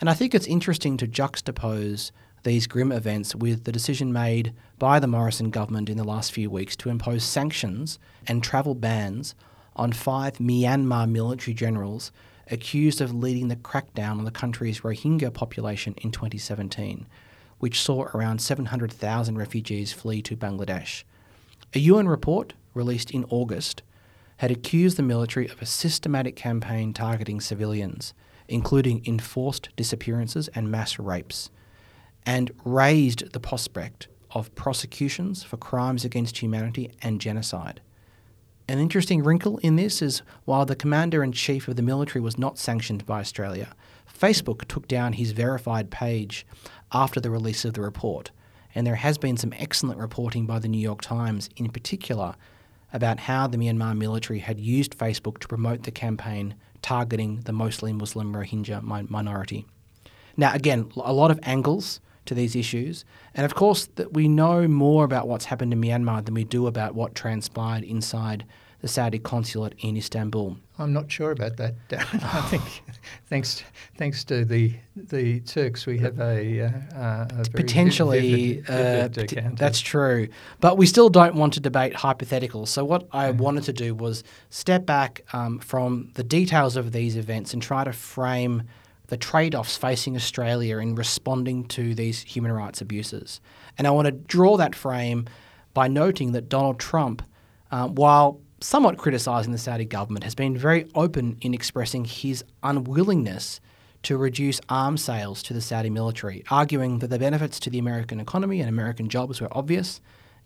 And 0.00 0.10
I 0.10 0.14
think 0.14 0.34
it's 0.34 0.46
interesting 0.46 0.96
to 0.98 1.06
juxtapose 1.06 2.10
these 2.42 2.66
grim 2.66 2.92
events 2.92 3.34
with 3.34 3.64
the 3.64 3.72
decision 3.72 4.12
made 4.12 4.54
by 4.78 5.00
the 5.00 5.06
Morrison 5.06 5.50
government 5.50 5.88
in 5.88 5.96
the 5.96 6.04
last 6.04 6.32
few 6.32 6.48
weeks 6.48 6.76
to 6.76 6.90
impose 6.90 7.24
sanctions 7.24 7.98
and 8.26 8.42
travel 8.42 8.74
bans 8.74 9.34
on 9.74 9.92
five 9.92 10.38
Myanmar 10.38 11.10
military 11.10 11.54
generals 11.54 12.12
accused 12.50 13.00
of 13.00 13.12
leading 13.12 13.48
the 13.48 13.56
crackdown 13.56 14.18
on 14.18 14.24
the 14.24 14.30
country's 14.30 14.80
Rohingya 14.80 15.34
population 15.34 15.94
in 15.98 16.12
2017, 16.12 17.06
which 17.58 17.80
saw 17.80 18.04
around 18.14 18.40
700,000 18.40 19.38
refugees 19.38 19.92
flee 19.92 20.22
to 20.22 20.36
Bangladesh. 20.36 21.04
A 21.74 21.78
UN 21.80 22.08
report 22.08 22.54
released 22.74 23.10
in 23.10 23.24
August 23.30 23.82
had 24.38 24.50
accused 24.50 24.96
the 24.96 25.02
military 25.02 25.48
of 25.48 25.60
a 25.62 25.66
systematic 25.66 26.36
campaign 26.36 26.92
targeting 26.92 27.40
civilians, 27.40 28.12
including 28.48 29.02
enforced 29.06 29.70
disappearances 29.76 30.48
and 30.48 30.70
mass 30.70 30.98
rapes 30.98 31.50
and 32.26 32.50
raised 32.64 33.32
the 33.32 33.40
prospect 33.40 34.08
of 34.32 34.54
prosecutions 34.54 35.42
for 35.42 35.56
crimes 35.56 36.04
against 36.04 36.42
humanity 36.42 36.90
and 37.00 37.20
genocide. 37.20 37.80
An 38.68 38.80
interesting 38.80 39.22
wrinkle 39.22 39.58
in 39.58 39.76
this 39.76 40.02
is 40.02 40.22
while 40.44 40.66
the 40.66 40.74
commander 40.74 41.22
in 41.22 41.30
chief 41.30 41.68
of 41.68 41.76
the 41.76 41.82
military 41.82 42.20
was 42.20 42.36
not 42.36 42.58
sanctioned 42.58 43.06
by 43.06 43.20
Australia, 43.20 43.74
Facebook 44.12 44.66
took 44.66 44.88
down 44.88 45.12
his 45.12 45.30
verified 45.30 45.90
page 45.90 46.44
after 46.92 47.20
the 47.20 47.30
release 47.30 47.64
of 47.64 47.74
the 47.74 47.80
report, 47.80 48.30
and 48.74 48.86
there 48.86 48.96
has 48.96 49.18
been 49.18 49.36
some 49.36 49.54
excellent 49.56 49.98
reporting 49.98 50.46
by 50.46 50.58
the 50.58 50.68
New 50.68 50.80
York 50.80 51.02
Times 51.02 51.48
in 51.56 51.70
particular 51.70 52.34
about 52.92 53.20
how 53.20 53.46
the 53.46 53.58
Myanmar 53.58 53.96
military 53.96 54.38
had 54.38 54.60
used 54.60 54.96
Facebook 54.96 55.38
to 55.38 55.48
promote 55.48 55.82
the 55.82 55.90
campaign 55.90 56.54
targeting 56.82 57.40
the 57.40 57.52
mostly 57.52 57.92
Muslim 57.92 58.34
Rohingya 58.34 58.82
mi- 58.82 59.06
minority. 59.08 59.66
Now, 60.36 60.52
again, 60.52 60.90
a 60.96 61.12
lot 61.12 61.30
of 61.30 61.40
angles 61.42 62.00
to 62.26 62.34
these 62.34 62.54
issues, 62.54 63.04
and 63.34 63.44
of 63.44 63.54
course, 63.54 63.86
that 63.96 64.12
we 64.12 64.28
know 64.28 64.68
more 64.68 65.04
about 65.04 65.28
what's 65.28 65.46
happened 65.46 65.72
in 65.72 65.80
Myanmar 65.80 66.24
than 66.24 66.34
we 66.34 66.44
do 66.44 66.66
about 66.66 66.94
what 66.94 67.14
transpired 67.14 67.84
inside 67.84 68.44
the 68.80 68.88
Saudi 68.88 69.18
consulate 69.18 69.74
in 69.78 69.96
Istanbul. 69.96 70.58
I'm 70.78 70.92
not 70.92 71.10
sure 71.10 71.30
about 71.30 71.56
that. 71.56 71.74
I 71.90 72.40
think, 72.42 72.62
thanks 73.26 73.62
thanks 73.96 74.24
to 74.24 74.44
the 74.44 74.74
the 74.94 75.40
Turks, 75.40 75.86
we 75.86 75.98
have 75.98 76.18
a, 76.20 76.62
uh, 76.94 77.26
a 77.30 77.44
potentially 77.52 78.60
vivid, 78.60 79.14
vivid 79.14 79.46
uh, 79.46 79.50
that's 79.54 79.80
true. 79.80 80.28
But 80.60 80.76
we 80.78 80.86
still 80.86 81.08
don't 81.08 81.34
want 81.34 81.54
to 81.54 81.60
debate 81.60 81.94
hypotheticals. 81.94 82.68
So 82.68 82.84
what 82.84 83.08
I 83.12 83.30
mm. 83.30 83.38
wanted 83.38 83.64
to 83.64 83.72
do 83.72 83.94
was 83.94 84.24
step 84.50 84.86
back 84.86 85.24
um, 85.32 85.58
from 85.58 86.10
the 86.14 86.24
details 86.24 86.76
of 86.76 86.92
these 86.92 87.16
events 87.16 87.52
and 87.52 87.62
try 87.62 87.84
to 87.84 87.92
frame 87.92 88.64
the 89.08 89.16
trade-offs 89.16 89.76
facing 89.76 90.16
Australia 90.16 90.78
in 90.78 90.94
responding 90.94 91.64
to 91.68 91.94
these 91.94 92.22
human 92.22 92.52
rights 92.52 92.80
abuses. 92.80 93.40
And 93.78 93.86
I 93.86 93.90
want 93.90 94.06
to 94.06 94.12
draw 94.12 94.56
that 94.56 94.74
frame 94.74 95.26
by 95.74 95.88
noting 95.88 96.32
that 96.32 96.48
Donald 96.48 96.80
Trump, 96.80 97.22
uh, 97.70 97.86
while 97.88 98.40
somewhat 98.66 98.98
criticising 98.98 99.52
the 99.52 99.58
Saudi 99.58 99.84
government, 99.84 100.24
has 100.24 100.34
been 100.34 100.58
very 100.58 100.90
open 100.96 101.38
in 101.40 101.54
expressing 101.54 102.04
his 102.04 102.42
unwillingness 102.64 103.60
to 104.02 104.16
reduce 104.16 104.60
arms 104.68 105.04
sales 105.04 105.40
to 105.40 105.54
the 105.54 105.60
Saudi 105.60 105.88
military, 105.88 106.42
arguing 106.50 106.98
that 106.98 107.06
the 107.06 107.18
benefits 107.18 107.60
to 107.60 107.70
the 107.70 107.78
American 107.78 108.18
economy 108.18 108.58
and 108.58 108.68
American 108.68 109.08
jobs 109.08 109.40
were 109.40 109.56
obvious, 109.56 110.00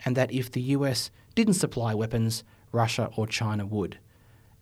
and 0.04 0.18
that 0.18 0.30
if 0.30 0.52
the 0.52 0.60
US 0.60 1.10
didn't 1.34 1.54
supply 1.54 1.94
weapons, 1.94 2.44
Russia 2.72 3.08
or 3.16 3.26
China 3.26 3.64
would. 3.64 3.98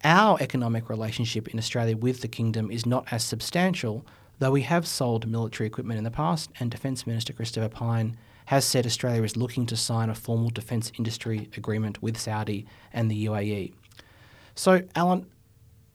Our 0.04 0.38
economic 0.40 0.88
relationship 0.88 1.48
in 1.48 1.58
Australia 1.58 1.96
with 1.96 2.20
the 2.20 2.28
kingdom 2.28 2.70
is 2.70 2.86
not 2.86 3.08
as 3.10 3.24
substantial, 3.24 4.06
though 4.38 4.52
we 4.52 4.62
have 4.62 4.86
sold 4.86 5.26
military 5.26 5.66
equipment 5.66 5.98
in 5.98 6.04
the 6.04 6.12
past, 6.12 6.52
and 6.60 6.70
Defence 6.70 7.08
Minister 7.08 7.32
Christopher 7.32 7.68
Pyne 7.68 8.16
has 8.49 8.64
said 8.64 8.87
Australia 8.87 9.23
is 9.23 9.37
looking 9.37 9.67
to 9.67 9.76
sign 9.76 10.09
a 10.09 10.14
formal 10.14 10.49
defence 10.49 10.90
industry 10.97 11.50
agreement 11.59 12.02
with 12.02 12.17
Saudi 12.17 12.64
and 12.95 13.11
the 13.11 13.26
UAE. 13.26 13.75
So, 14.55 14.81
Alan, 14.95 15.26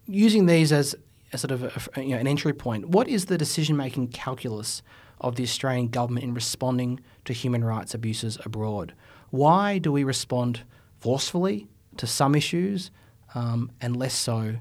using 0.05 0.45
these 0.45 0.71
as 0.71 0.95
a 1.31 1.39
sort 1.39 1.49
of 1.49 1.89
a, 1.97 2.03
you 2.03 2.09
know, 2.09 2.19
an 2.19 2.27
entry 2.27 2.53
point, 2.53 2.89
what 2.89 3.07
is 3.07 3.25
the 3.25 3.39
decision 3.39 3.75
making 3.75 4.09
calculus 4.09 4.83
of 5.19 5.35
the 5.35 5.41
Australian 5.41 5.87
government 5.87 6.25
in 6.25 6.35
responding 6.35 6.99
to 7.25 7.33
human 7.33 7.63
rights 7.63 7.95
abuses 7.95 8.37
abroad? 8.45 8.93
Why 9.31 9.79
do 9.79 9.91
we 9.91 10.03
respond 10.03 10.61
forcefully 10.99 11.67
to 11.97 12.05
some 12.05 12.35
issues 12.35 12.91
um, 13.33 13.71
and 13.81 13.97
less 13.97 14.13
so 14.13 14.57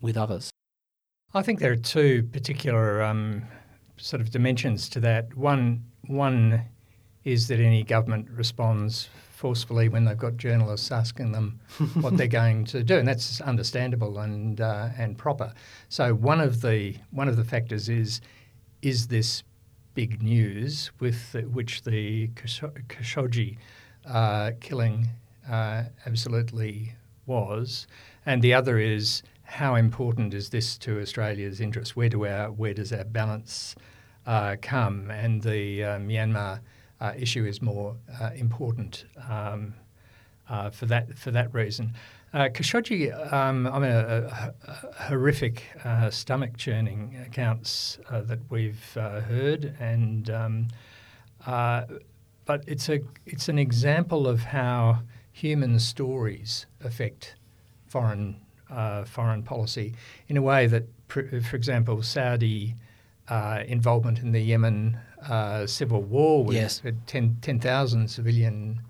with 0.00 0.16
others? 0.16 0.50
I 1.32 1.42
think 1.42 1.60
there 1.60 1.70
are 1.70 1.76
two 1.76 2.24
particular 2.24 3.04
um, 3.04 3.44
sort 3.98 4.20
of 4.20 4.30
dimensions 4.30 4.88
to 4.88 5.00
that. 5.00 5.36
One, 5.36 5.84
one 6.08 6.64
is 7.24 7.48
that 7.48 7.60
any 7.60 7.82
government 7.82 8.28
responds 8.30 9.08
forcefully 9.30 9.88
when 9.88 10.04
they've 10.04 10.18
got 10.18 10.36
journalists 10.36 10.92
asking 10.92 11.32
them 11.32 11.58
what 12.00 12.16
they're 12.16 12.26
going 12.26 12.64
to 12.66 12.82
do, 12.84 12.98
and 12.98 13.08
that's 13.08 13.40
understandable 13.40 14.18
and 14.18 14.60
uh, 14.60 14.88
and 14.98 15.16
proper. 15.16 15.52
So 15.88 16.14
one 16.14 16.40
of 16.40 16.60
the 16.60 16.96
one 17.10 17.28
of 17.28 17.36
the 17.36 17.44
factors 17.44 17.88
is 17.88 18.20
is 18.82 19.08
this 19.08 19.42
big 19.94 20.22
news 20.22 20.90
with 21.00 21.32
the, 21.32 21.42
which 21.42 21.82
the 21.82 22.28
Khashoggi 22.28 23.56
uh, 24.06 24.52
killing 24.60 25.08
uh, 25.50 25.84
absolutely 26.06 26.94
was, 27.26 27.86
and 28.26 28.42
the 28.42 28.54
other 28.54 28.78
is 28.78 29.22
how 29.42 29.74
important 29.74 30.32
is 30.32 30.50
this 30.50 30.78
to 30.78 31.00
Australia's 31.00 31.60
interests? 31.60 31.96
Where 31.96 32.08
do 32.08 32.26
our 32.26 32.52
where 32.52 32.74
does 32.74 32.92
our 32.92 33.04
balance 33.04 33.74
uh, 34.26 34.56
come? 34.60 35.10
And 35.10 35.42
the 35.42 35.84
uh, 35.84 35.98
Myanmar 35.98 36.60
uh, 37.00 37.12
issue 37.16 37.44
is 37.44 37.62
more 37.62 37.96
uh, 38.20 38.30
important 38.34 39.04
um, 39.28 39.74
uh, 40.48 40.70
for 40.70 40.86
that 40.86 41.16
for 41.18 41.30
that 41.30 41.52
reason. 41.54 41.94
Uh, 42.32 42.48
Khashoggi, 42.48 43.32
um, 43.32 43.66
I 43.66 43.78
mean, 43.80 43.90
a, 43.90 44.54
a, 44.68 45.02
horrific 45.04 45.64
uh, 45.84 46.10
stomach 46.10 46.56
churning 46.56 47.16
accounts 47.26 47.98
uh, 48.08 48.20
that 48.22 48.38
we've 48.50 48.92
heard, 48.94 49.76
and 49.80 50.30
um, 50.30 50.68
but 51.46 52.64
it's 52.66 52.88
a 52.88 53.00
it's 53.26 53.48
an 53.48 53.58
example 53.58 54.28
of 54.28 54.40
how 54.40 55.00
human 55.32 55.78
stories 55.78 56.66
affect 56.84 57.34
foreign 57.88 58.36
foreign 59.06 59.42
policy 59.42 59.94
in 60.28 60.36
a 60.36 60.42
way 60.42 60.66
that, 60.66 60.84
for 61.08 61.56
example, 61.56 62.02
Saudi 62.02 62.74
involvement 63.66 64.18
in 64.20 64.32
the 64.32 64.40
Yemen 64.40 64.98
uh, 65.28 65.66
civil 65.66 66.02
war 66.02 66.44
with 66.44 66.56
yes. 66.56 66.82
10,000 67.06 67.40
10, 68.00 68.08
civilian 68.08 68.80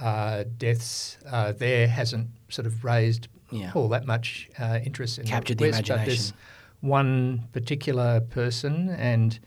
uh, 0.00 0.44
deaths 0.58 1.18
uh, 1.30 1.52
there 1.52 1.88
hasn't 1.88 2.28
sort 2.48 2.66
of 2.66 2.84
raised 2.84 3.28
yeah. 3.50 3.72
all 3.74 3.88
that 3.88 4.06
much 4.06 4.48
uh, 4.58 4.78
interest 4.84 5.18
in 5.18 5.26
captured 5.26 5.58
the, 5.58 5.64
the 5.64 5.70
West, 5.70 5.88
imagination. 5.88 6.04
But 6.04 6.10
this 6.10 6.32
one 6.80 7.48
particular 7.52 8.20
person 8.20 8.90
and 8.90 9.38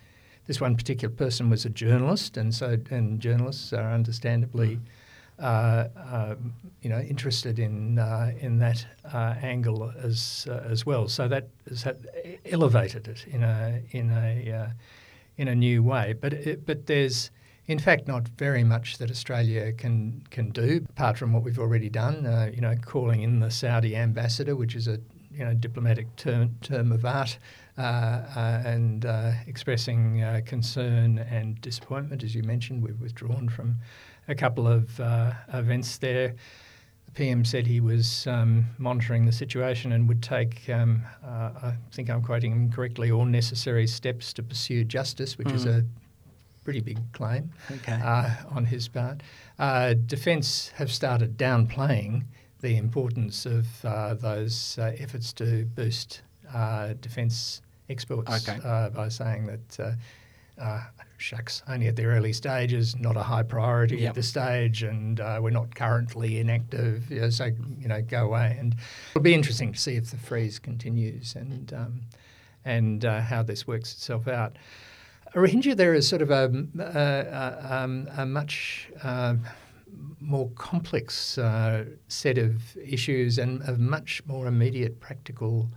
this 0.48 0.59
one 0.59 0.75
particular 0.75 1.13
person 1.13 1.50
was 1.50 1.65
a 1.65 1.69
journalist, 1.69 2.36
and 2.36 2.53
so 2.53 2.77
and 2.89 3.19
journalists 3.19 3.71
are 3.71 3.93
understandably. 3.93 4.77
Mm. 4.77 4.81
Uh, 5.39 5.88
uh, 5.98 6.36
you 6.81 6.89
know, 6.89 7.00
interested 7.00 7.59
in 7.59 7.98
uh, 7.98 8.33
in 8.41 8.59
that 8.59 8.86
uh, 9.13 9.36
angle 9.41 9.93
as 10.03 10.45
uh, 10.50 10.65
as 10.69 10.86
well. 10.86 11.07
So 11.07 11.29
that 11.29 11.48
has 11.69 11.88
elevated 12.45 13.07
it 13.07 13.25
in 13.27 13.43
a 13.43 13.81
in 13.91 14.09
a 14.09 14.51
uh, 14.51 14.69
in 15.39 15.48
a 15.48 15.55
new 15.55 15.81
way. 15.81 16.13
But 16.19 16.34
it, 16.34 16.65
but 16.65 16.86
there's 16.86 17.31
in 17.65 17.79
fact 17.79 18.08
not 18.08 18.27
very 18.27 18.63
much 18.63 18.98
that 18.98 19.10
Australia 19.10 19.72
can 19.72 20.22
can 20.29 20.50
do 20.50 20.86
apart 20.89 21.17
from 21.17 21.31
what 21.34 21.43
we've 21.43 21.58
already 21.58 21.89
done. 21.89 22.25
Uh, 22.25 22.51
you 22.53 22.62
know, 22.62 22.75
calling 22.86 23.22
in 23.22 23.39
the 23.39 23.50
Saudi 23.50 23.96
ambassador, 23.96 24.55
which 24.55 24.75
is 24.75 24.88
a 24.88 25.00
you 25.31 25.46
know 25.46 25.53
diplomatic 25.53 26.13
term 26.17 26.55
term 26.62 26.91
of 26.91 27.05
art. 27.05 27.39
Uh, 27.77 28.25
uh, 28.36 28.62
and 28.65 29.05
uh, 29.05 29.31
expressing 29.48 30.22
uh, 30.22 30.41
concern 30.46 31.17
and 31.17 31.62
disappointment, 31.62 32.25
as 32.25 32.36
you 32.36 32.43
mentioned, 32.43 32.84
we've 32.84 33.00
withdrawn 33.00 33.48
from 33.48 33.74
a 34.27 34.36
couple 34.36 34.67
of 34.67 35.00
uh, 35.00 35.31
events 35.53 35.98
there. 36.00 36.36
The 37.09 37.15
PM 37.15 37.43
said 37.43 37.65
he 37.65 37.79
was 37.79 38.27
um, 38.27 38.65
monitoring 38.77 39.25
the 39.25 39.31
situation 39.31 39.93
and 39.93 40.07
would 40.07 40.21
take, 40.21 40.69
um, 40.69 41.01
uh, 41.25 41.49
I 41.63 41.73
think 41.91 42.07
I'm 42.07 42.21
quoting 42.21 42.51
him 42.51 42.71
correctly, 42.71 43.09
all 43.09 43.25
necessary 43.25 43.87
steps 43.87 44.31
to 44.33 44.43
pursue 44.43 44.83
justice, 44.83 45.35
which 45.35 45.47
mm. 45.47 45.55
is 45.55 45.65
a 45.65 45.83
pretty 46.63 46.81
big 46.81 46.99
claim 47.13 47.51
okay. 47.71 47.99
uh, 48.03 48.29
on 48.51 48.65
his 48.65 48.87
part. 48.87 49.23
Uh, 49.57 49.95
Defence 50.05 50.69
have 50.75 50.91
started 50.91 51.35
downplaying 51.35 52.25
the 52.59 52.77
importance 52.77 53.47
of 53.47 53.65
uh, 53.83 54.13
those 54.13 54.77
uh, 54.77 54.91
efforts 54.99 55.33
to 55.33 55.65
boost 55.65 56.21
uh, 56.53 56.93
defence 57.01 57.63
exports 57.89 58.47
okay. 58.47 58.89
by 58.93 59.09
saying 59.09 59.47
that 59.47 59.97
shucks, 61.17 61.63
only 61.67 61.87
at 61.87 61.95
the 61.95 62.05
early 62.05 62.33
stages, 62.33 62.97
not 62.97 63.17
a 63.17 63.23
high 63.23 63.43
priority 63.43 63.97
yep. 63.97 64.09
at 64.09 64.15
this 64.15 64.27
stage, 64.27 64.83
and 64.83 65.19
uh, 65.19 65.39
we're 65.41 65.49
not 65.49 65.73
currently 65.75 66.39
inactive. 66.39 67.09
You 67.11 67.21
know, 67.21 67.29
so 67.29 67.45
you 67.77 67.87
know, 67.87 68.01
go 68.01 68.25
away. 68.25 68.55
And 68.59 68.75
it'll 69.11 69.21
be 69.21 69.33
interesting 69.33 69.73
to 69.73 69.79
see 69.79 69.95
if 69.95 70.11
the 70.11 70.17
freeze 70.17 70.59
continues 70.59 71.35
and 71.35 71.73
um, 71.73 72.01
and 72.65 73.05
uh, 73.05 73.21
how 73.21 73.43
this 73.43 73.67
works 73.67 73.93
itself 73.93 74.27
out. 74.27 74.57
Rohingya, 75.35 75.75
there 75.77 75.93
is 75.93 76.07
sort 76.07 76.23
of 76.23 76.31
a, 76.31 76.51
a, 76.79 76.83
a, 76.83 77.81
um, 77.83 78.09
a 78.17 78.25
much 78.25 78.89
uh, 79.03 79.35
more 80.19 80.49
complex 80.55 81.37
uh, 81.37 81.85
set 82.07 82.37
of 82.37 82.75
issues 82.77 83.37
and 83.37 83.61
a 83.63 83.77
much 83.77 84.23
more 84.25 84.47
immediate 84.47 84.99
practical 84.99 85.69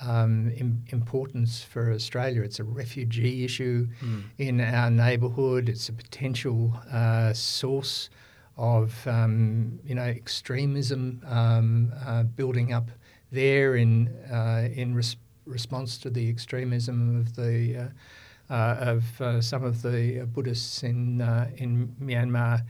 um, 0.00 0.52
Im- 0.56 0.84
importance 0.88 1.62
for 1.62 1.92
Australia. 1.92 2.42
It's 2.42 2.58
a 2.58 2.64
refugee 2.64 3.44
issue 3.44 3.88
mm. 4.02 4.22
in 4.38 4.60
our 4.60 4.90
neighbourhood. 4.90 5.68
It's 5.68 5.88
a 5.88 5.92
potential 5.92 6.74
uh, 6.92 7.32
source 7.32 8.10
of 8.56 9.06
um, 9.06 9.78
you 9.84 9.94
know 9.94 10.02
extremism 10.02 11.22
um, 11.26 11.92
uh, 12.06 12.24
building 12.24 12.72
up 12.72 12.90
there 13.32 13.76
in 13.76 14.08
uh, 14.30 14.68
in 14.74 14.94
res- 14.94 15.16
response 15.46 15.96
to 15.98 16.10
the 16.10 16.28
extremism 16.28 17.20
of 17.20 17.36
the 17.36 17.90
uh, 18.50 18.52
uh, 18.52 18.76
of 18.80 19.20
uh, 19.20 19.40
some 19.40 19.64
of 19.64 19.82
the 19.82 20.26
Buddhists 20.26 20.82
in 20.82 21.20
in 21.56 21.94
Myanmar 22.02 22.62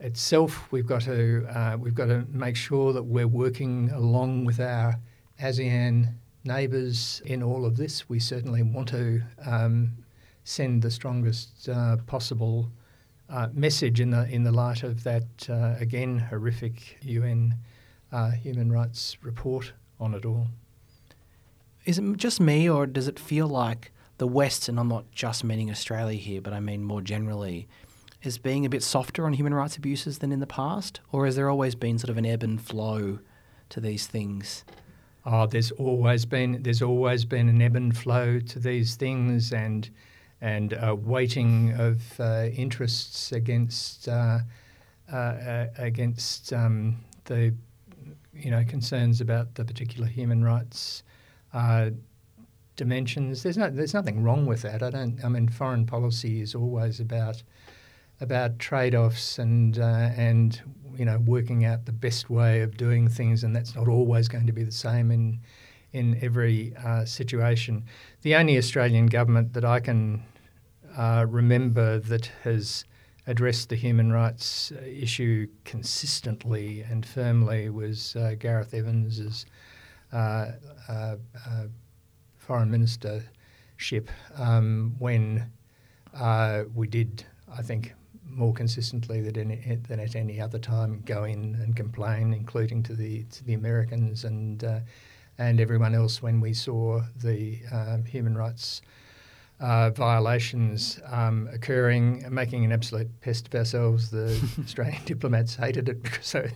itself. 0.00 0.70
We've 0.70 0.86
got 0.86 1.02
to 1.02 1.76
we've 1.80 1.94
got 1.94 2.06
to 2.06 2.26
make 2.30 2.56
sure 2.56 2.92
that 2.92 3.04
we're 3.04 3.28
working 3.28 3.90
along 3.90 4.44
with 4.44 4.60
our 4.60 4.96
ASEAN 5.40 6.14
neighbours 6.44 7.22
in 7.24 7.42
all 7.42 7.64
of 7.64 7.76
this. 7.76 8.08
We 8.08 8.18
certainly 8.18 8.62
want 8.62 8.88
to 8.88 9.22
um, 9.44 9.92
send 10.44 10.82
the 10.82 10.90
strongest 10.90 11.68
uh, 11.68 11.96
possible 12.06 12.70
uh, 13.28 13.48
message 13.52 14.00
in 14.00 14.10
the 14.10 14.26
in 14.30 14.42
the 14.42 14.52
light 14.52 14.82
of 14.82 15.04
that 15.04 15.26
uh, 15.50 15.74
again 15.78 16.18
horrific 16.18 16.98
UN 17.02 17.54
uh, 18.12 18.30
human 18.30 18.72
rights 18.72 19.18
report 19.22 19.72
on 20.00 20.14
it 20.14 20.24
all. 20.24 20.46
Is 21.84 21.98
it 21.98 22.16
just 22.16 22.40
me, 22.40 22.68
or 22.68 22.86
does 22.86 23.08
it 23.08 23.18
feel 23.18 23.46
like 23.46 23.92
the 24.18 24.26
West, 24.26 24.68
and 24.68 24.78
I'm 24.78 24.88
not 24.88 25.10
just 25.12 25.44
meaning 25.44 25.70
Australia 25.70 26.18
here, 26.18 26.40
but 26.40 26.52
I 26.52 26.60
mean 26.60 26.84
more 26.84 27.00
generally, 27.00 27.68
is 28.22 28.38
being 28.38 28.66
a 28.66 28.68
bit 28.68 28.82
softer 28.82 29.24
on 29.26 29.32
human 29.32 29.54
rights 29.54 29.76
abuses 29.76 30.18
than 30.18 30.32
in 30.32 30.40
the 30.40 30.46
past? 30.46 31.00
Or 31.12 31.24
has 31.24 31.36
there 31.36 31.48
always 31.48 31.74
been 31.74 31.98
sort 31.98 32.10
of 32.10 32.16
an 32.16 32.26
ebb 32.26 32.42
and 32.42 32.60
flow 32.60 33.20
to 33.70 33.80
these 33.80 34.06
things? 34.06 34.64
Oh, 35.26 35.46
there's 35.46 35.70
always 35.72 36.24
been 36.24 36.62
there's 36.62 36.82
always 36.82 37.24
been 37.24 37.48
an 37.48 37.60
ebb 37.60 37.76
and 37.76 37.96
flow 37.96 38.40
to 38.40 38.58
these 38.58 38.96
things, 38.96 39.52
and 39.52 39.88
and 40.40 40.74
uh, 40.74 40.96
weighting 40.98 41.72
of 41.78 42.20
uh, 42.20 42.46
interests 42.52 43.32
against 43.32 44.08
uh, 44.08 44.38
uh, 45.12 45.16
uh 45.16 45.66
against 45.78 46.52
um, 46.52 46.96
the 47.24 47.54
you 48.32 48.50
know 48.50 48.64
concerns 48.64 49.20
about 49.20 49.54
the 49.54 49.64
particular 49.64 50.06
human 50.06 50.44
rights 50.44 51.02
uh, 51.52 51.90
dimensions. 52.76 53.42
There's 53.42 53.58
no 53.58 53.68
there's 53.68 53.94
nothing 53.94 54.22
wrong 54.22 54.46
with 54.46 54.62
that. 54.62 54.82
I 54.82 54.90
don't. 54.90 55.22
I 55.24 55.28
mean, 55.28 55.48
foreign 55.48 55.84
policy 55.84 56.40
is 56.40 56.54
always 56.54 57.00
about 57.00 57.42
about 58.20 58.58
trade 58.58 58.94
offs 58.94 59.38
and 59.38 59.78
and 59.78 60.60
you 60.96 61.04
know 61.04 61.18
working 61.18 61.64
out 61.64 61.86
the 61.86 61.92
best 61.92 62.28
way 62.28 62.60
of 62.60 62.76
doing 62.76 63.08
things, 63.08 63.44
and 63.44 63.54
that's 63.54 63.74
not 63.74 63.88
always 63.88 64.28
going 64.28 64.46
to 64.46 64.52
be 64.52 64.64
the 64.64 64.72
same 64.72 65.10
in 65.10 65.40
in 65.92 66.18
every 66.22 66.74
uh, 66.84 67.04
situation. 67.04 67.84
The 68.22 68.34
only 68.34 68.58
Australian 68.58 69.06
government 69.06 69.54
that 69.54 69.64
I 69.64 69.80
can 69.80 70.22
uh, 70.96 71.26
remember 71.28 71.98
that 71.98 72.30
has 72.42 72.84
addressed 73.26 73.68
the 73.68 73.76
human 73.76 74.10
rights 74.10 74.72
uh, 74.72 74.82
issue 74.84 75.46
consistently 75.64 76.80
and 76.80 77.04
firmly 77.04 77.68
was 77.68 78.16
uh, 78.16 78.34
Gareth 78.38 78.72
Evans's 78.72 79.44
uh, 80.12 80.52
uh, 80.88 81.16
foreign 82.36 82.70
ministership 82.70 84.08
um, 84.36 84.96
when 84.98 85.50
we 86.74 86.86
did, 86.88 87.24
I 87.54 87.62
think, 87.62 87.94
more 88.30 88.52
consistently 88.52 89.20
than, 89.20 89.50
any, 89.50 89.76
than 89.88 90.00
at 90.00 90.16
any 90.16 90.40
other 90.40 90.58
time 90.58 91.02
go 91.04 91.24
in 91.24 91.56
and 91.62 91.74
complain, 91.76 92.32
including 92.32 92.82
to 92.84 92.94
the 92.94 93.24
to 93.24 93.44
the 93.44 93.54
Americans 93.54 94.24
and 94.24 94.64
uh, 94.64 94.80
and 95.38 95.60
everyone 95.60 95.94
else 95.94 96.22
when 96.22 96.40
we 96.40 96.52
saw 96.52 97.00
the 97.22 97.60
um, 97.72 98.04
human 98.04 98.36
rights 98.36 98.82
uh, 99.60 99.90
violations 99.90 101.00
um, 101.06 101.48
occurring, 101.52 102.24
making 102.30 102.64
an 102.64 102.72
absolute 102.72 103.08
pest 103.20 103.48
of 103.48 103.54
ourselves. 103.54 104.10
The 104.10 104.40
Australian 104.64 105.04
diplomats 105.04 105.56
hated 105.56 105.88
it 105.88 106.02
because 106.02 106.32
they 106.32 106.40
were 106.40 106.50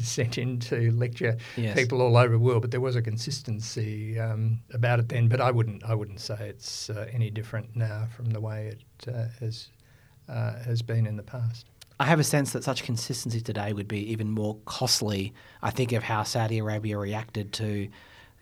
sent 0.00 0.38
in 0.38 0.60
to 0.60 0.92
lecture 0.92 1.36
yes. 1.56 1.76
people 1.76 2.00
all 2.00 2.16
over 2.16 2.34
the 2.34 2.38
world. 2.38 2.62
But 2.62 2.70
there 2.70 2.80
was 2.80 2.96
a 2.96 3.02
consistency 3.02 4.18
um, 4.20 4.60
about 4.72 5.00
it 5.00 5.08
then. 5.08 5.28
But 5.28 5.40
I 5.40 5.50
wouldn't, 5.50 5.84
I 5.84 5.94
wouldn't 5.94 6.20
say 6.20 6.48
it's 6.48 6.90
uh, 6.90 7.08
any 7.12 7.30
different 7.30 7.74
now 7.74 8.06
from 8.14 8.26
the 8.26 8.40
way 8.40 8.76
it 8.76 9.08
uh, 9.12 9.26
has 9.40 9.68
uh, 10.28 10.54
has 10.62 10.82
been 10.82 11.06
in 11.06 11.16
the 11.16 11.22
past. 11.22 11.66
I 12.00 12.06
have 12.06 12.18
a 12.18 12.24
sense 12.24 12.52
that 12.52 12.64
such 12.64 12.82
consistency 12.82 13.40
today 13.40 13.72
would 13.72 13.86
be 13.86 14.10
even 14.10 14.30
more 14.30 14.56
costly. 14.64 15.32
I 15.62 15.70
think 15.70 15.92
of 15.92 16.02
how 16.02 16.24
Saudi 16.24 16.58
Arabia 16.58 16.98
reacted 16.98 17.52
to 17.54 17.88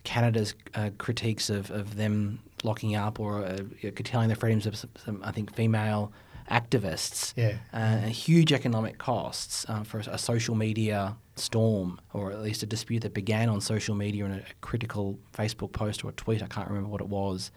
Canada's 0.04 0.54
uh, 0.74 0.90
critiques 0.98 1.50
of, 1.50 1.70
of 1.70 1.96
them 1.96 2.40
locking 2.64 2.96
up 2.96 3.20
or 3.20 3.44
uh, 3.44 3.58
curtailing 3.82 4.28
the 4.28 4.36
freedoms 4.36 4.66
of 4.66 4.76
some, 4.76 5.20
I 5.22 5.32
think, 5.32 5.54
female 5.54 6.12
activists. 6.50 7.34
Yeah. 7.36 7.58
Uh, 7.72 8.08
huge 8.08 8.52
economic 8.52 8.98
costs 8.98 9.66
uh, 9.68 9.82
for 9.82 9.98
a, 9.98 10.18
social 10.18 10.54
media 10.54 11.16
storm, 11.36 12.00
or 12.12 12.32
at 12.32 12.40
least 12.40 12.62
a 12.62 12.66
dispute 12.66 13.00
that 13.00 13.14
began 13.14 13.48
on 13.48 13.60
social 13.60 13.94
media 13.94 14.24
in 14.24 14.32
a, 14.32 14.36
a 14.38 14.54
critical 14.60 15.18
Facebook 15.34 15.72
post 15.72 16.04
or 16.04 16.10
a 16.10 16.12
tweet. 16.12 16.42
I 16.42 16.46
can't 16.46 16.68
remember 16.68 16.88
what 16.88 17.00
it 17.00 17.08
was 17.08 17.50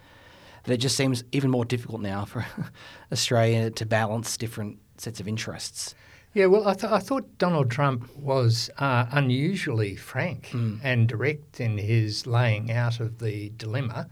that 0.65 0.74
it 0.74 0.77
just 0.77 0.98
seems 0.98 1.24
even 1.31 1.51
more 1.51 1.65
difficult 1.65 2.01
now 2.01 2.25
for 2.25 2.45
Australia 3.12 3.69
to 3.71 3.86
balance 3.86 4.38
different 4.38 4.80
sets 4.97 5.19
of 5.19 5.28
interests. 5.28 5.95
Yeah, 6.34 6.47
well, 6.47 6.67
I, 6.67 6.73
th- 6.73 6.91
I 6.91 6.99
thought 6.99 7.38
Donald 7.38 7.71
Trump 7.71 8.13
was 8.17 8.69
uh, 8.78 9.06
unusually 9.12 9.95
frank 9.95 10.49
mm. 10.51 10.80
and 10.84 11.08
direct 11.08 11.62
in 11.62 11.78
his 11.78 12.28
laying 12.28 12.71
out 12.71 12.99
of 12.99 13.19
the 13.19 13.54
dilemma. 13.56 14.10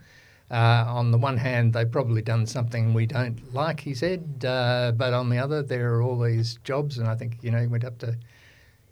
Uh, 0.50 0.84
on 0.86 1.10
the 1.10 1.18
one 1.18 1.36
hand, 1.36 1.74
they've 1.74 1.90
probably 1.90 2.22
done 2.22 2.46
something 2.46 2.94
we 2.94 3.04
don't 3.04 3.52
like, 3.52 3.80
he 3.80 3.92
said, 3.92 4.44
uh, 4.46 4.92
but 4.96 5.12
on 5.12 5.28
the 5.28 5.38
other, 5.38 5.62
there 5.62 5.94
are 5.94 6.02
all 6.02 6.18
these 6.18 6.58
jobs, 6.64 6.96
and 6.96 7.08
I 7.08 7.14
think 7.14 7.38
you 7.42 7.50
know 7.50 7.60
he 7.60 7.66
went 7.66 7.84
up 7.84 7.98
to 7.98 8.16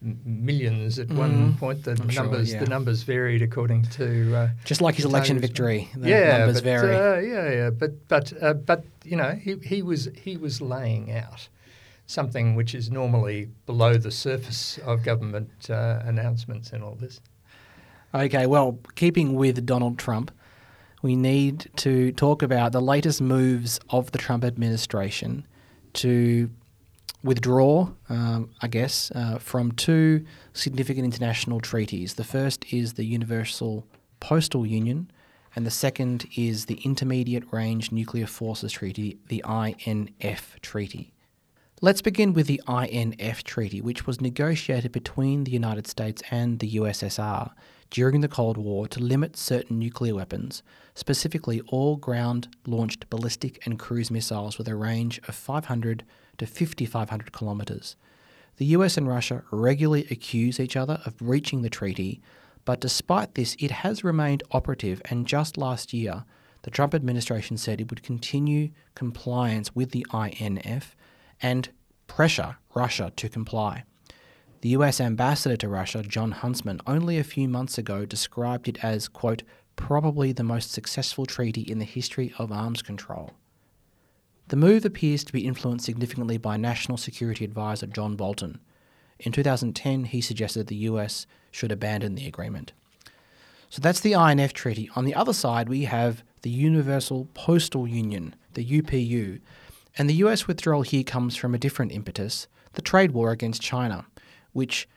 millions 0.03 0.99
at 0.99 1.09
mm. 1.09 1.17
one 1.17 1.55
point. 1.57 1.85
The 1.85 1.93
I'm 1.93 2.09
numbers 2.09 2.49
sure, 2.49 2.57
yeah. 2.57 2.65
the 2.65 2.71
numbers 2.71 3.03
varied 3.03 3.43
according 3.43 3.85
to 3.85 4.35
uh, 4.35 4.49
just 4.65 4.81
like 4.81 4.97
his 4.97 5.05
election 5.05 5.39
victory. 5.39 5.89
The 5.97 6.09
yeah, 6.09 6.39
numbers 6.39 6.57
but, 6.57 6.65
vary. 6.65 6.97
Uh, 6.97 7.21
yeah, 7.21 7.53
yeah, 7.53 7.71
but 7.71 8.09
but 8.09 8.33
uh, 8.43 8.55
but 8.55 8.85
you 9.05 9.17
know 9.17 9.33
he, 9.33 9.57
he 9.63 9.83
was 9.83 10.09
he 10.17 10.37
was 10.37 10.61
laying 10.61 11.13
out 11.13 11.49
something 12.07 12.55
which 12.55 12.75
is 12.75 12.91
normally 12.91 13.49
below 13.67 13.95
the 13.95 14.11
surface 14.11 14.79
of 14.85 15.03
government 15.03 15.71
uh, 15.71 16.01
announcements 16.05 16.73
and 16.73 16.83
all 16.83 16.95
this. 16.95 17.21
Okay, 18.15 18.47
well, 18.47 18.79
keeping 18.95 19.35
with 19.35 19.65
Donald 19.65 19.99
Trump, 19.99 20.31
we 21.01 21.17
need 21.17 21.71
to 21.77 22.13
talk 22.13 22.43
about 22.43 22.73
the 22.73 22.81
latest 22.81 23.23
moves 23.23 23.81
of 23.89 24.13
the 24.13 24.19
Trump 24.19 24.45
administration 24.45 25.47
to 25.95 26.51
withdraw, 27.23 27.91
um, 28.09 28.51
I 28.61 28.69
guess, 28.69 29.11
uh, 29.15 29.39
from 29.39 29.73
two 29.73 30.25
significant 30.53 31.05
international 31.05 31.61
treaties. 31.61 32.15
The 32.15 32.25
first 32.25 32.73
is 32.73 32.95
the 32.95 33.05
Universal 33.05 33.87
Postal 34.21 34.67
Union, 34.67 35.11
and 35.55 35.67
the 35.67 35.71
second 35.71 36.27
is 36.37 36.67
the 36.67 36.81
Intermediate 36.85 37.53
Range 37.53 37.93
Nuclear 37.93 38.27
Forces 38.27 38.73
Treaty, 38.73 39.19
the 39.29 39.45
INF 39.47 40.61
Treaty. 40.63 41.13
Let's 41.81 42.01
begin 42.01 42.33
with 42.33 42.47
the 42.47 42.63
INF 42.69 43.43
Treaty, 43.43 43.81
which 43.81 44.07
was 44.07 44.21
negotiated 44.21 44.93
between 44.93 45.45
the 45.45 45.51
United 45.51 45.89
States 45.89 46.23
and 46.31 46.61
the 46.61 46.77
USSR 46.77 47.51
during 47.91 48.21
the 48.21 48.29
Cold 48.29 48.57
War 48.57 48.87
to 48.87 49.01
limit 49.01 49.37
certain 49.37 49.79
nuclear 49.81 50.15
weapons, 50.15 50.63
specifically 50.95 51.61
all 51.69 51.97
ground 51.97 52.49
launched 52.67 53.11
ballistic 53.11 53.67
and 53.67 53.79
cruise 53.79 54.11
missiles 54.11 54.59
with 54.59 54.69
a 54.69 54.77
range 54.77 55.21
of 55.27 55.35
500 55.35 56.05
to 56.39 56.47
5,500 56.47 57.33
kilometres. 57.33 57.97
The 58.57 58.67
US 58.67 58.97
and 58.97 59.09
Russia 59.09 59.45
regularly 59.51 60.07
accuse 60.11 60.61
each 60.61 60.77
other 60.77 61.01
of 61.05 61.17
breaching 61.17 61.63
the 61.63 61.71
treaty, 61.71 62.21
but 62.65 62.81
despite 62.81 63.35
this, 63.35 63.57
it 63.59 63.71
has 63.71 64.05
remained 64.05 64.43
operative, 64.53 65.03
and 65.07 65.27
just 65.27 65.57
last 65.57 65.93
year, 65.93 66.25
the 66.63 66.71
Trump 66.71 66.95
administration 66.95 67.57
said 67.57 67.81
it 67.81 67.91
would 67.91 68.03
continue 68.03 68.71
compliance 68.95 69.75
with 69.75 69.91
the 69.91 70.07
INF 70.13 70.95
and 71.41 71.71
pressure 72.07 72.57
Russia 72.75 73.13
to 73.17 73.29
comply. 73.29 73.85
The 74.61 74.71
US 74.71 75.01
ambassador 75.01 75.57
to 75.57 75.69
Russia, 75.69 76.05
Jon 76.05 76.31
Huntsman, 76.31 76.81
only 76.87 77.19
a 77.19 77.25
few 77.25 77.49
months 77.49 77.79
ago 77.79 78.07
described 78.07 78.69
it 78.69 78.85
as, 78.85 79.09
quote, 79.09 79.43
probably 79.75 80.31
the 80.31 80.45
most 80.45 80.71
successful 80.71 81.27
treaty 81.27 81.63
in 81.63 81.81
the 81.81 81.85
history 81.85 82.33
of 82.39 82.53
arms 82.53 82.81
control. 82.81 83.33
The 84.49 84.57
move 84.57 84.85
appears 84.85 85.25
to 85.25 85.33
be 85.33 85.47
influenced 85.47 85.87
significantly 85.87 86.37
by 86.37 86.57
National 86.57 86.99
Security 86.99 87.45
Advisor 87.45 87.87
John 87.87 88.17
Bolton. 88.17 88.61
In 89.19 89.33
2010, 89.33 90.05
he 90.05 90.21
suggested 90.21 90.67
the 90.67 90.75
US 90.77 91.27
should 91.51 91.73
abandon 91.73 92.15
the 92.15 92.27
agreement. 92.27 92.73
So 93.71 93.81
that's 93.81 94.01
the 94.01 94.13
INF 94.13 94.53
Treaty. 94.53 94.91
On 94.97 95.05
the 95.05 95.15
other 95.15 95.33
side, 95.33 95.69
we 95.69 95.85
have 95.85 96.23
the 96.43 96.51
Universal 96.51 97.29
Postal 97.33 97.89
Union, 97.89 98.35
the 98.53 98.65
UPU. 98.65 99.41
And 99.97 100.11
the 100.11 100.15
US 100.25 100.47
withdrawal 100.47 100.83
here 100.83 101.05
comes 101.05 101.37
from 101.37 101.55
a 101.55 101.59
different 101.59 101.93
impetus 101.93 102.49
the 102.75 102.83
trade 102.83 103.11
war 103.11 103.31
against 103.31 103.61
China, 103.61 104.07
which 104.53 104.89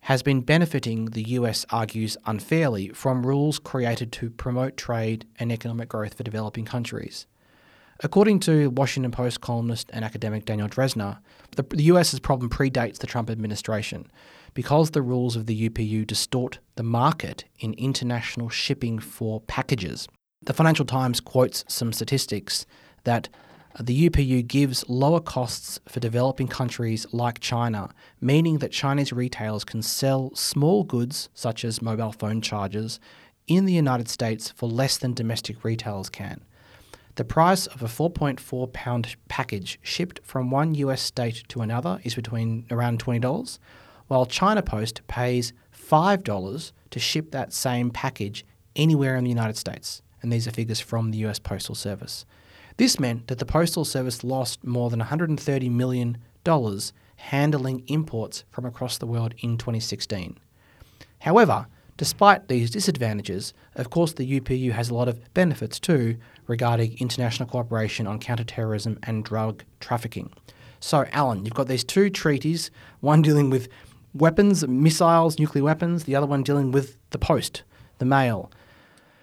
has 0.00 0.22
been 0.22 0.40
benefiting, 0.40 1.06
the 1.06 1.30
US 1.30 1.64
argues 1.70 2.16
unfairly, 2.26 2.88
from 2.88 3.26
rules 3.26 3.58
created 3.58 4.12
to 4.12 4.30
promote 4.30 4.76
trade 4.76 5.26
and 5.38 5.52
economic 5.52 5.88
growth 5.88 6.14
for 6.14 6.24
developing 6.24 6.64
countries. 6.64 7.26
According 8.04 8.40
to 8.40 8.68
Washington 8.70 9.12
Post 9.12 9.40
columnist 9.40 9.88
and 9.92 10.04
academic 10.04 10.44
Daniel 10.44 10.68
Drezner, 10.68 11.18
the, 11.54 11.62
the 11.62 11.84
US's 11.84 12.18
problem 12.18 12.50
predates 12.50 12.98
the 12.98 13.06
Trump 13.06 13.30
administration 13.30 14.10
because 14.54 14.90
the 14.90 15.02
rules 15.02 15.36
of 15.36 15.46
the 15.46 15.68
UPU 15.68 16.04
distort 16.04 16.58
the 16.74 16.82
market 16.82 17.44
in 17.60 17.74
international 17.74 18.48
shipping 18.48 18.98
for 18.98 19.40
packages. 19.42 20.08
The 20.42 20.52
Financial 20.52 20.84
Times 20.84 21.20
quotes 21.20 21.64
some 21.68 21.92
statistics 21.92 22.66
that 23.04 23.28
the 23.78 24.10
UPU 24.10 24.44
gives 24.48 24.84
lower 24.88 25.20
costs 25.20 25.78
for 25.88 26.00
developing 26.00 26.48
countries 26.48 27.06
like 27.12 27.38
China, 27.38 27.88
meaning 28.20 28.58
that 28.58 28.72
Chinese 28.72 29.12
retailers 29.12 29.64
can 29.64 29.80
sell 29.80 30.34
small 30.34 30.82
goods, 30.82 31.28
such 31.34 31.64
as 31.64 31.80
mobile 31.80 32.12
phone 32.12 32.40
chargers, 32.40 32.98
in 33.46 33.64
the 33.64 33.72
United 33.72 34.08
States 34.08 34.50
for 34.50 34.68
less 34.68 34.98
than 34.98 35.14
domestic 35.14 35.64
retailers 35.64 36.10
can. 36.10 36.44
The 37.16 37.24
price 37.24 37.66
of 37.66 37.82
a 37.82 37.86
4.4 37.86 38.72
pound 38.72 39.16
package 39.28 39.78
shipped 39.82 40.20
from 40.24 40.50
one 40.50 40.74
US 40.76 41.02
state 41.02 41.44
to 41.48 41.60
another 41.60 42.00
is 42.04 42.14
between 42.14 42.64
around 42.70 43.04
$20, 43.04 43.58
while 44.08 44.24
China 44.24 44.62
Post 44.62 45.06
pays 45.08 45.52
$5 45.76 46.72
to 46.90 46.98
ship 46.98 47.30
that 47.30 47.52
same 47.52 47.90
package 47.90 48.46
anywhere 48.74 49.16
in 49.16 49.24
the 49.24 49.30
United 49.30 49.58
States. 49.58 50.00
And 50.22 50.32
these 50.32 50.48
are 50.48 50.52
figures 50.52 50.80
from 50.80 51.10
the 51.10 51.18
US 51.26 51.38
Postal 51.38 51.74
Service. 51.74 52.24
This 52.78 52.98
meant 52.98 53.26
that 53.26 53.38
the 53.38 53.44
Postal 53.44 53.84
Service 53.84 54.24
lost 54.24 54.64
more 54.64 54.88
than 54.88 55.00
$130 55.00 55.70
million 55.70 56.16
handling 57.16 57.84
imports 57.88 58.44
from 58.50 58.64
across 58.64 58.96
the 58.96 59.06
world 59.06 59.34
in 59.40 59.58
2016. 59.58 60.38
However, 61.20 61.66
despite 62.02 62.48
these 62.48 62.68
disadvantages, 62.68 63.54
of 63.76 63.90
course, 63.90 64.14
the 64.14 64.40
UPU 64.40 64.72
has 64.72 64.90
a 64.90 64.94
lot 64.94 65.06
of 65.06 65.32
benefits 65.34 65.78
too 65.78 66.16
regarding 66.48 66.98
international 66.98 67.48
cooperation 67.48 68.08
on 68.08 68.18
counterterrorism 68.18 68.98
and 69.04 69.24
drug 69.24 69.62
trafficking. 69.78 70.28
So, 70.80 71.06
Alan, 71.12 71.44
you've 71.44 71.54
got 71.54 71.68
these 71.68 71.84
two 71.84 72.10
treaties, 72.10 72.72
one 72.98 73.22
dealing 73.22 73.50
with 73.50 73.68
weapons, 74.14 74.66
missiles, 74.66 75.38
nuclear 75.38 75.62
weapons, 75.62 76.02
the 76.02 76.16
other 76.16 76.26
one 76.26 76.42
dealing 76.42 76.72
with 76.72 76.98
the 77.10 77.18
post, 77.18 77.62
the 77.98 78.04
mail. 78.04 78.50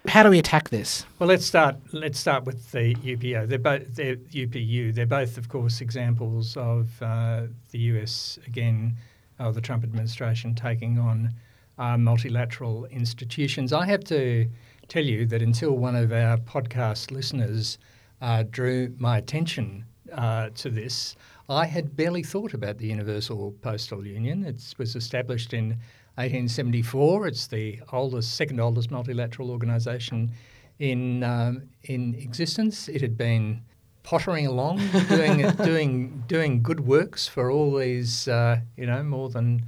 How 0.07 0.23
do 0.23 0.29
we 0.29 0.39
attack 0.39 0.69
this? 0.69 1.05
Well, 1.19 1.27
let's 1.27 1.45
start. 1.45 1.75
Let's 1.91 2.17
start 2.17 2.45
with 2.45 2.71
the 2.71 2.95
UPO. 2.95 3.49
They're 3.49 3.59
both 3.59 3.93
they're 3.93 4.15
UPU. 4.15 4.95
They're 4.95 5.05
both, 5.05 5.37
of 5.37 5.49
course, 5.49 5.81
examples 5.81 6.55
of 6.55 6.87
uh, 7.01 7.47
the 7.71 7.79
US 7.79 8.39
again, 8.47 8.95
or 9.37 9.51
the 9.51 9.59
Trump 9.59 9.83
administration 9.83 10.55
taking 10.55 10.97
on 10.97 11.33
uh, 11.79 11.97
multilateral 11.97 12.85
institutions. 12.85 13.73
I 13.73 13.85
have 13.87 14.03
to 14.05 14.47
tell 14.87 15.03
you 15.03 15.25
that 15.27 15.41
until 15.41 15.71
one 15.71 15.95
of 15.95 16.11
our 16.11 16.37
podcast 16.37 17.09
listeners 17.09 17.79
uh, 18.21 18.43
drew 18.49 18.93
my 18.99 19.17
attention 19.17 19.85
uh, 20.13 20.49
to 20.55 20.69
this, 20.69 21.15
I 21.47 21.65
had 21.65 21.95
barely 21.95 22.21
thought 22.21 22.53
about 22.53 22.77
the 22.77 22.87
Universal 22.87 23.55
Postal 23.61 24.05
Union. 24.05 24.45
It 24.45 24.75
was 24.77 24.95
established 24.95 25.53
in 25.53 25.69
1874. 26.15 27.27
It's 27.27 27.47
the 27.47 27.79
oldest, 27.93 28.35
second 28.35 28.59
oldest 28.59 28.91
multilateral 28.91 29.49
organisation 29.49 30.31
in 30.79 31.23
um, 31.23 31.63
in 31.83 32.13
existence. 32.15 32.89
It 32.89 33.01
had 33.01 33.17
been 33.17 33.61
pottering 34.03 34.47
along, 34.47 34.81
doing 35.09 35.49
doing 35.63 36.23
doing 36.27 36.61
good 36.61 36.81
works 36.81 37.27
for 37.27 37.49
all 37.49 37.77
these, 37.77 38.27
uh, 38.27 38.59
you 38.75 38.85
know, 38.85 39.01
more 39.01 39.29
than 39.29 39.65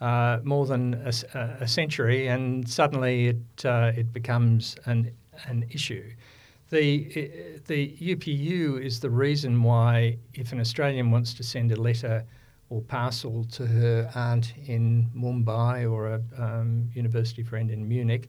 uh, 0.00 0.38
more 0.42 0.66
than 0.66 0.94
a, 1.04 1.38
a, 1.60 1.68
century, 1.68 2.28
and 2.28 2.68
suddenly 2.68 3.28
it 3.28 3.64
uh, 3.64 3.92
it 3.94 4.12
becomes 4.12 4.76
an 4.86 5.12
an 5.46 5.64
issue. 5.70 6.10
The, 6.70 7.58
the 7.66 7.96
UPU 7.96 8.80
is 8.80 9.00
the 9.00 9.10
reason 9.10 9.60
why, 9.64 10.18
if 10.34 10.52
an 10.52 10.60
Australian 10.60 11.10
wants 11.10 11.34
to 11.34 11.42
send 11.42 11.72
a 11.72 11.76
letter 11.76 12.24
or 12.68 12.80
parcel 12.82 13.44
to 13.52 13.66
her 13.66 14.08
aunt 14.14 14.52
in 14.66 15.10
Mumbai 15.16 15.90
or 15.90 16.14
a 16.14 16.22
um, 16.38 16.88
university 16.94 17.42
friend 17.42 17.72
in 17.72 17.88
Munich, 17.88 18.28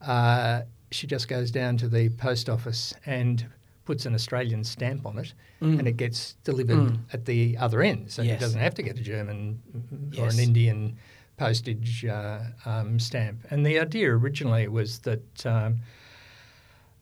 uh, 0.00 0.62
she 0.90 1.06
just 1.06 1.28
goes 1.28 1.52
down 1.52 1.76
to 1.76 1.88
the 1.88 2.08
post 2.08 2.48
office 2.48 2.92
and 3.06 3.46
puts 3.90 4.06
an 4.06 4.14
Australian 4.14 4.62
stamp 4.62 5.04
on 5.04 5.18
it, 5.18 5.34
mm. 5.60 5.76
and 5.76 5.88
it 5.88 5.96
gets 5.96 6.34
delivered 6.44 6.92
mm. 6.92 6.98
at 7.12 7.24
the 7.24 7.56
other 7.58 7.82
end. 7.82 8.08
So 8.08 8.22
yes. 8.22 8.36
it 8.36 8.40
doesn't 8.44 8.60
have 8.60 8.74
to 8.74 8.82
get 8.82 8.96
a 8.96 9.02
German 9.02 9.60
yes. 10.12 10.20
or 10.20 10.28
an 10.32 10.38
Indian 10.38 10.96
postage 11.36 12.04
uh, 12.04 12.38
um, 12.64 13.00
stamp. 13.00 13.38
And 13.50 13.66
the 13.66 13.80
idea 13.80 14.06
originally 14.12 14.68
was 14.68 15.00
that 15.00 15.44
um, 15.44 15.80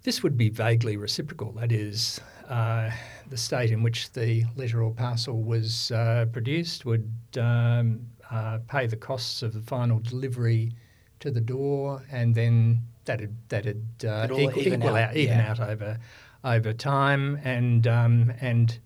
this 0.03 0.23
would 0.23 0.39
be 0.39 0.49
vaguely 0.49 0.97
reciprocal. 0.97 1.53
That 1.53 1.73
is, 1.73 2.23
uh, 2.49 2.91
the 3.29 3.37
state 3.37 3.71
in 3.71 3.83
which 3.83 4.11
the 4.13 4.45
letter 4.57 4.83
or 4.83 4.93
parcel 4.95 5.43
was 5.43 5.91
uh, 5.91 6.25
produced 6.33 6.87
would 6.87 7.13
um, 7.39 8.01
uh, 8.31 8.61
pay 8.67 8.87
the 8.87 8.97
costs 8.97 9.43
of 9.43 9.53
the 9.53 9.61
final 9.61 9.99
delivery 9.99 10.73
to 11.21 11.31
the 11.31 11.43
door, 11.43 12.03
and 12.11 12.35
then 12.35 12.81
that'd 13.05 13.37
that'd 13.51 13.85
uh, 14.07 14.27
equal, 14.33 14.63
even, 14.67 14.81
equal 14.81 14.97
out, 14.97 15.11
out, 15.11 15.17
even 15.17 15.37
yeah. 15.37 15.51
out 15.51 15.61
over 15.61 15.99
over 16.45 16.73
time, 16.73 17.41
and 17.45 17.87
um, 17.87 18.33
and 18.41 18.79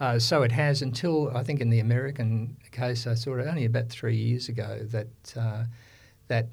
uh, 0.00 0.18
so 0.18 0.42
it 0.42 0.52
has 0.52 0.82
until 0.82 1.30
I 1.36 1.42
think 1.42 1.60
in 1.60 1.70
the 1.70 1.80
American 1.80 2.56
case 2.70 3.06
I 3.06 3.14
saw 3.14 3.36
it 3.36 3.46
only 3.46 3.64
about 3.64 3.88
three 3.88 4.16
years 4.16 4.48
ago 4.48 4.80
that 4.90 5.34
uh, 5.36 5.64
that 6.28 6.48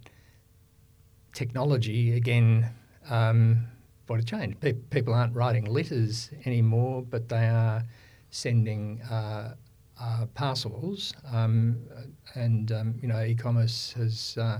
technology 1.33 2.15
again. 2.15 2.69
Um, 3.09 3.67
what 4.07 4.19
a 4.19 4.23
change. 4.23 4.59
Pe- 4.59 4.73
people 4.73 5.13
aren't 5.13 5.33
writing 5.33 5.65
letters 5.65 6.29
anymore, 6.45 7.01
but 7.01 7.27
they 7.27 7.47
are 7.47 7.83
sending 8.29 9.01
uh, 9.01 9.55
uh, 9.99 10.25
parcels, 10.33 11.13
um, 11.31 11.77
and 12.35 12.71
um, 12.71 12.95
you 13.01 13.07
know, 13.07 13.21
e-commerce 13.23 13.93
has 13.93 14.37
uh, 14.37 14.59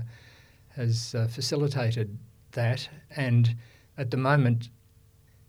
has 0.68 1.14
uh, 1.14 1.26
facilitated 1.28 2.18
that. 2.52 2.88
And 3.14 3.54
at 3.98 4.10
the 4.10 4.16
moment, 4.16 4.70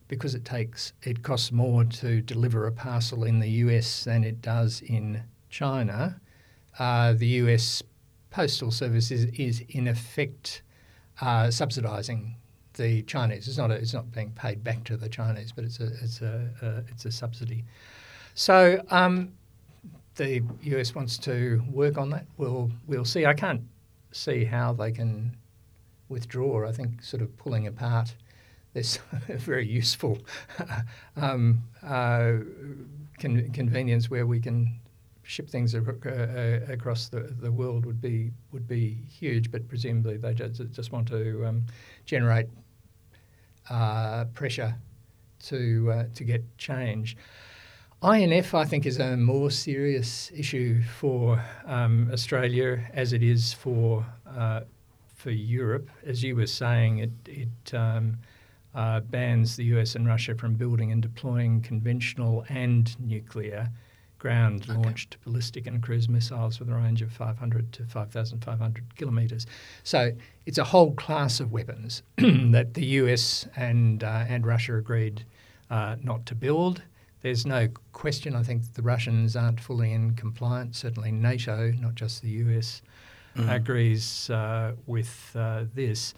because 0.07 0.35
it 0.35 0.45
takes 0.45 0.93
it 1.03 1.23
costs 1.23 1.51
more 1.51 1.83
to 1.83 2.21
deliver 2.21 2.67
a 2.67 2.71
parcel 2.71 3.23
in 3.23 3.39
the 3.39 3.49
US 3.65 4.03
than 4.03 4.23
it 4.23 4.41
does 4.41 4.81
in 4.81 5.23
China, 5.49 6.19
uh, 6.79 7.13
the 7.13 7.27
US 7.27 7.83
postal 8.29 8.71
service 8.71 9.11
is, 9.11 9.25
is 9.25 9.63
in 9.69 9.87
effect 9.87 10.61
uh, 11.21 11.47
subsidising 11.47 12.33
the 12.73 13.01
Chinese. 13.03 13.47
It's 13.47 13.57
not 13.57 13.71
a, 13.71 13.73
it's 13.73 13.93
not 13.93 14.11
being 14.11 14.31
paid 14.31 14.63
back 14.63 14.83
to 14.85 14.97
the 14.97 15.09
Chinese, 15.09 15.51
but 15.51 15.65
it's 15.65 15.79
a 15.79 15.87
it's 16.01 16.21
a, 16.21 16.83
it's 16.89 17.05
a 17.05 17.11
subsidy. 17.11 17.63
So 18.35 18.83
um, 18.91 19.33
the 20.15 20.43
US 20.63 20.93
wants 20.93 21.17
to 21.19 21.63
work 21.71 21.97
on 21.97 22.09
that. 22.11 22.25
We'll 22.37 22.71
we'll 22.85 23.05
see. 23.05 23.25
I 23.25 23.33
can't 23.33 23.61
see 24.11 24.45
how 24.45 24.73
they 24.73 24.91
can 24.91 25.35
withdraw. 26.09 26.67
I 26.67 26.71
think 26.71 27.01
sort 27.03 27.23
of 27.23 27.35
pulling 27.37 27.67
apart 27.67 28.13
this 28.77 28.99
very 29.27 29.67
useful 29.67 30.19
um, 31.17 31.63
uh, 31.83 32.33
con- 33.19 33.49
convenience 33.51 34.09
where 34.09 34.27
we 34.27 34.39
can 34.39 34.79
ship 35.23 35.49
things 35.49 35.75
uh, 35.75 35.79
uh, 35.79 36.71
across 36.71 37.09
the, 37.09 37.21
the 37.41 37.51
world 37.51 37.85
would 37.85 37.99
be 37.99 38.31
would 38.51 38.67
be 38.67 38.97
huge. 39.09 39.51
But 39.51 39.67
presumably 39.67 40.17
they 40.17 40.33
just, 40.33 40.61
just 40.71 40.91
want 40.91 41.07
to 41.07 41.45
um, 41.45 41.65
generate 42.05 42.47
uh, 43.69 44.25
pressure 44.35 44.75
to 45.47 45.91
uh, 45.91 46.03
to 46.13 46.23
get 46.23 46.43
change. 46.57 47.17
INF, 48.03 48.53
I 48.53 48.63
think, 48.63 48.85
is 48.85 48.99
a 48.99 49.17
more 49.17 49.49
serious 49.49 50.31
issue 50.35 50.83
for 50.83 51.43
um, 51.65 52.11
Australia 52.13 52.87
as 52.93 53.11
it 53.11 53.23
is 53.23 53.53
for 53.53 54.05
uh, 54.29 54.61
for 55.15 55.31
Europe. 55.31 55.89
As 56.05 56.21
you 56.21 56.35
were 56.35 56.47
saying, 56.47 56.99
it 56.99 57.11
it 57.25 57.73
um, 57.73 58.19
uh, 58.77 58.99
bans 58.99 59.55
the 59.55 59.65
US 59.75 59.95
and 59.95 60.07
Russia 60.07 60.35
from 60.35 60.53
building 60.53 60.91
and 60.91 61.01
deploying 61.01 61.61
conventional 61.61 62.45
and 62.47 62.97
nuclear 62.99 63.71
ground 64.19 64.67
launched 64.67 65.15
okay. 65.15 65.23
ballistic 65.25 65.67
and 65.67 65.81
cruise 65.81 66.07
missiles 66.07 66.59
with 66.59 66.69
a 66.69 66.73
range 66.73 67.01
of 67.01 67.11
500 67.11 67.71
to 67.73 67.85
5,500 67.85 68.95
kilometres. 68.95 69.47
So 69.83 70.11
it's 70.45 70.59
a 70.59 70.63
whole 70.63 70.93
class 70.93 71.39
of 71.39 71.51
weapons 71.51 72.03
that 72.17 72.75
the 72.75 72.85
US 72.85 73.47
and, 73.55 74.03
uh, 74.03 74.25
and 74.27 74.45
Russia 74.45 74.77
agreed 74.77 75.25
uh, 75.71 75.95
not 76.03 76.27
to 76.27 76.35
build. 76.35 76.83
There's 77.21 77.47
no 77.47 77.69
question, 77.93 78.35
I 78.35 78.43
think 78.43 78.73
the 78.73 78.83
Russians 78.83 79.35
aren't 79.35 79.59
fully 79.59 79.91
in 79.91 80.13
compliance. 80.13 80.77
Certainly, 80.77 81.13
NATO, 81.13 81.71
not 81.71 81.95
just 81.95 82.21
the 82.21 82.29
US, 82.29 82.83
mm. 83.35 83.51
agrees 83.51 84.29
uh, 84.29 84.73
with 84.85 85.31
uh, 85.35 85.65
this. 85.73 86.13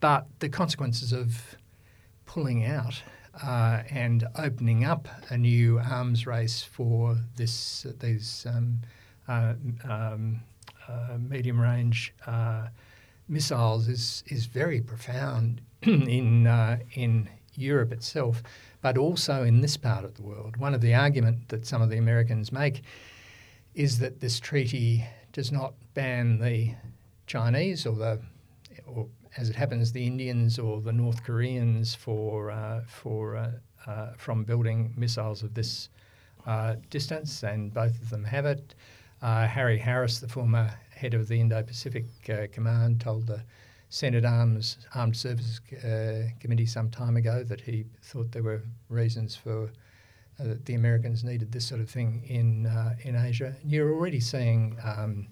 But 0.00 0.26
the 0.40 0.48
consequences 0.48 1.12
of 1.12 1.56
pulling 2.32 2.64
out 2.64 3.02
uh, 3.42 3.82
and 3.90 4.26
opening 4.36 4.86
up 4.86 5.06
a 5.28 5.36
new 5.36 5.78
arms 5.78 6.26
race 6.26 6.62
for 6.62 7.14
this 7.36 7.86
these 8.00 8.46
um, 8.48 8.80
uh, 9.28 9.52
um, 9.84 10.40
uh, 10.88 11.18
medium 11.18 11.60
range 11.60 12.14
uh, 12.26 12.68
missiles 13.28 13.86
is 13.86 14.24
is 14.28 14.46
very 14.46 14.80
profound 14.80 15.60
in 15.82 16.46
uh, 16.46 16.78
in 16.94 17.28
Europe 17.54 17.92
itself, 17.92 18.42
but 18.80 18.96
also 18.96 19.42
in 19.42 19.60
this 19.60 19.76
part 19.76 20.02
of 20.02 20.14
the 20.14 20.22
world. 20.22 20.56
One 20.56 20.72
of 20.72 20.80
the 20.80 20.94
arguments 20.94 21.44
that 21.48 21.66
some 21.66 21.82
of 21.82 21.90
the 21.90 21.98
Americans 21.98 22.50
make 22.50 22.80
is 23.74 23.98
that 23.98 24.20
this 24.20 24.40
treaty 24.40 25.04
does 25.32 25.52
not 25.52 25.74
ban 25.92 26.38
the 26.38 26.76
Chinese 27.26 27.84
or 27.84 27.94
the 27.94 28.22
or 28.86 29.06
as 29.36 29.48
it 29.48 29.56
happens, 29.56 29.92
the 29.92 30.06
Indians 30.06 30.58
or 30.58 30.80
the 30.80 30.92
North 30.92 31.22
Koreans 31.24 31.94
for 31.94 32.50
uh, 32.50 32.82
for 32.86 33.36
uh, 33.36 33.50
uh, 33.86 34.12
from 34.16 34.44
building 34.44 34.92
missiles 34.96 35.42
of 35.42 35.54
this 35.54 35.88
uh, 36.46 36.76
distance, 36.90 37.42
and 37.42 37.72
both 37.72 38.00
of 38.02 38.10
them 38.10 38.24
have 38.24 38.46
it. 38.46 38.74
Harry 39.20 39.78
Harris, 39.78 40.18
the 40.18 40.28
former 40.28 40.68
head 40.90 41.14
of 41.14 41.28
the 41.28 41.40
Indo-Pacific 41.40 42.04
Command, 42.50 43.00
told 43.00 43.26
the 43.26 43.40
Senate 43.88 44.24
Arms 44.24 44.78
Armed 44.94 45.16
Services 45.16 45.60
Committee 46.40 46.66
some 46.66 46.90
time 46.90 47.16
ago 47.16 47.44
that 47.44 47.60
he 47.60 47.84
thought 48.02 48.32
there 48.32 48.42
were 48.42 48.62
reasons 48.88 49.36
for 49.36 49.70
that 50.38 50.64
the 50.64 50.74
Americans 50.74 51.22
needed 51.22 51.52
this 51.52 51.64
sort 51.64 51.80
of 51.80 51.88
thing 51.88 52.24
in 52.26 52.66
in 53.04 53.14
Asia. 53.14 53.54
And 53.62 53.70
you're 53.70 53.94
already 53.94 54.20
seeing. 54.20 54.76
Um, 54.84 55.28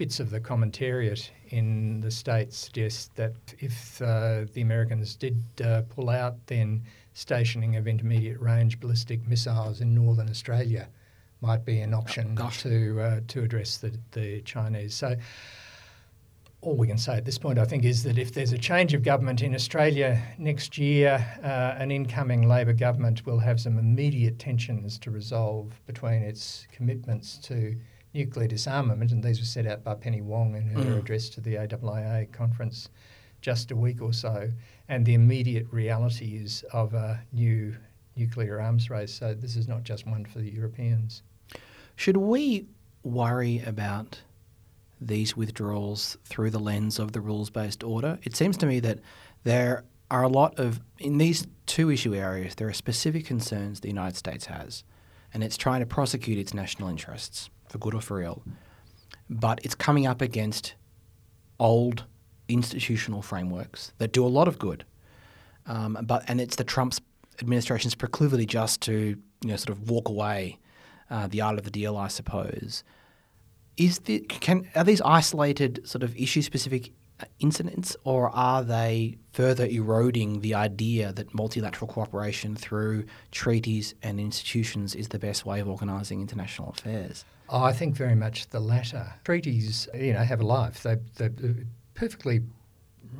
bits 0.00 0.18
of 0.18 0.30
the 0.30 0.40
commentariat 0.40 1.28
in 1.50 2.00
the 2.00 2.10
States 2.10 2.56
suggest 2.56 3.14
that 3.16 3.34
if 3.58 4.00
uh, 4.00 4.46
the 4.54 4.62
Americans 4.62 5.14
did 5.14 5.36
uh, 5.62 5.82
pull 5.90 6.08
out, 6.08 6.34
then 6.46 6.82
stationing 7.12 7.76
of 7.76 7.86
intermediate 7.86 8.40
range 8.40 8.80
ballistic 8.80 9.28
missiles 9.28 9.82
in 9.82 9.94
northern 9.94 10.30
Australia 10.30 10.88
might 11.42 11.66
be 11.66 11.80
an 11.80 11.92
option 11.92 12.34
oh, 12.40 12.48
to 12.60 12.98
uh, 12.98 13.20
to 13.28 13.42
address 13.42 13.76
the, 13.76 13.92
the 14.12 14.40
Chinese. 14.40 14.94
So 14.94 15.16
all 16.62 16.76
we 16.78 16.86
can 16.86 16.96
say 16.96 17.18
at 17.18 17.26
this 17.26 17.36
point, 17.36 17.58
I 17.58 17.66
think, 17.66 17.84
is 17.84 18.02
that 18.04 18.16
if 18.16 18.32
there's 18.32 18.52
a 18.52 18.58
change 18.58 18.94
of 18.94 19.02
government 19.02 19.42
in 19.42 19.54
Australia 19.54 20.18
next 20.38 20.78
year, 20.78 21.22
uh, 21.44 21.74
an 21.76 21.90
incoming 21.90 22.48
Labor 22.48 22.72
government 22.72 23.26
will 23.26 23.40
have 23.40 23.60
some 23.60 23.78
immediate 23.78 24.38
tensions 24.38 24.98
to 25.00 25.10
resolve 25.10 25.78
between 25.86 26.22
its 26.22 26.66
commitments 26.72 27.36
to 27.42 27.76
nuclear 28.14 28.48
disarmament, 28.48 29.12
and 29.12 29.22
these 29.22 29.38
were 29.38 29.46
set 29.46 29.66
out 29.66 29.84
by 29.84 29.94
Penny 29.94 30.20
Wong 30.20 30.54
in 30.54 30.66
her 30.68 30.80
mm. 30.80 30.98
address 30.98 31.28
to 31.30 31.40
the 31.40 31.54
AIIA 31.54 32.32
conference 32.32 32.88
just 33.40 33.70
a 33.70 33.76
week 33.76 34.02
or 34.02 34.12
so, 34.12 34.50
and 34.88 35.06
the 35.06 35.14
immediate 35.14 35.66
realities 35.70 36.64
of 36.72 36.94
a 36.94 37.20
new 37.32 37.74
nuclear 38.16 38.60
arms 38.60 38.90
race. 38.90 39.14
So 39.14 39.34
this 39.34 39.56
is 39.56 39.68
not 39.68 39.82
just 39.82 40.06
one 40.06 40.24
for 40.24 40.40
the 40.40 40.50
Europeans. 40.50 41.22
Should 41.96 42.16
we 42.16 42.66
worry 43.02 43.62
about 43.64 44.20
these 45.00 45.36
withdrawals 45.36 46.18
through 46.24 46.50
the 46.50 46.58
lens 46.58 46.98
of 46.98 47.12
the 47.12 47.20
rules 47.20 47.50
based 47.50 47.82
order? 47.82 48.18
It 48.22 48.36
seems 48.36 48.56
to 48.58 48.66
me 48.66 48.80
that 48.80 48.98
there 49.44 49.84
are 50.10 50.22
a 50.22 50.28
lot 50.28 50.58
of, 50.58 50.80
in 50.98 51.18
these 51.18 51.46
two 51.66 51.90
issue 51.90 52.14
areas, 52.14 52.56
there 52.56 52.68
are 52.68 52.72
specific 52.72 53.24
concerns 53.24 53.80
the 53.80 53.88
United 53.88 54.16
States 54.16 54.46
has, 54.46 54.84
and 55.32 55.44
it's 55.44 55.56
trying 55.56 55.80
to 55.80 55.86
prosecute 55.86 56.36
its 56.36 56.52
national 56.52 56.88
interests 56.88 57.48
for 57.70 57.78
good 57.78 57.94
or 57.94 58.00
for 58.00 58.20
ill. 58.20 58.42
But 59.28 59.60
it's 59.64 59.74
coming 59.74 60.06
up 60.06 60.20
against 60.20 60.74
old 61.58 62.04
institutional 62.48 63.22
frameworks 63.22 63.92
that 63.98 64.12
do 64.12 64.26
a 64.26 64.28
lot 64.28 64.48
of 64.48 64.58
good. 64.58 64.84
Um, 65.66 65.96
but 66.02 66.24
and 66.28 66.40
it's 66.40 66.56
the 66.56 66.64
Trump's 66.64 67.00
administration's 67.40 67.94
proclivity 67.94 68.44
just 68.44 68.80
to 68.82 68.92
you 68.92 69.48
know 69.48 69.56
sort 69.56 69.70
of 69.70 69.88
walk 69.88 70.08
away, 70.08 70.58
uh, 71.10 71.28
the 71.28 71.40
art 71.40 71.58
of 71.58 71.64
the 71.64 71.70
deal, 71.70 71.96
I 71.96 72.08
suppose. 72.08 72.82
Is 73.76 74.00
the 74.00 74.20
can 74.20 74.68
are 74.74 74.84
these 74.84 75.00
isolated 75.02 75.86
sort 75.86 76.02
of 76.02 76.16
issue 76.16 76.42
specific 76.42 76.92
incidents, 77.38 77.96
or 78.04 78.30
are 78.30 78.62
they 78.62 79.18
further 79.32 79.66
eroding 79.66 80.40
the 80.40 80.54
idea 80.54 81.12
that 81.12 81.34
multilateral 81.34 81.86
cooperation 81.86 82.56
through 82.56 83.04
treaties 83.30 83.94
and 84.02 84.18
institutions 84.18 84.94
is 84.94 85.08
the 85.08 85.18
best 85.18 85.46
way 85.46 85.60
of 85.60 85.68
organising 85.68 86.20
international 86.20 86.70
affairs? 86.70 87.24
Oh, 87.48 87.62
I 87.62 87.72
think 87.72 87.96
very 87.96 88.14
much 88.14 88.48
the 88.48 88.60
latter. 88.60 89.12
Treaties, 89.24 89.88
you 89.94 90.12
know, 90.12 90.20
have 90.20 90.40
a 90.40 90.46
life. 90.46 90.82
They, 90.82 90.96
they're 91.16 91.32
perfectly, 91.94 92.42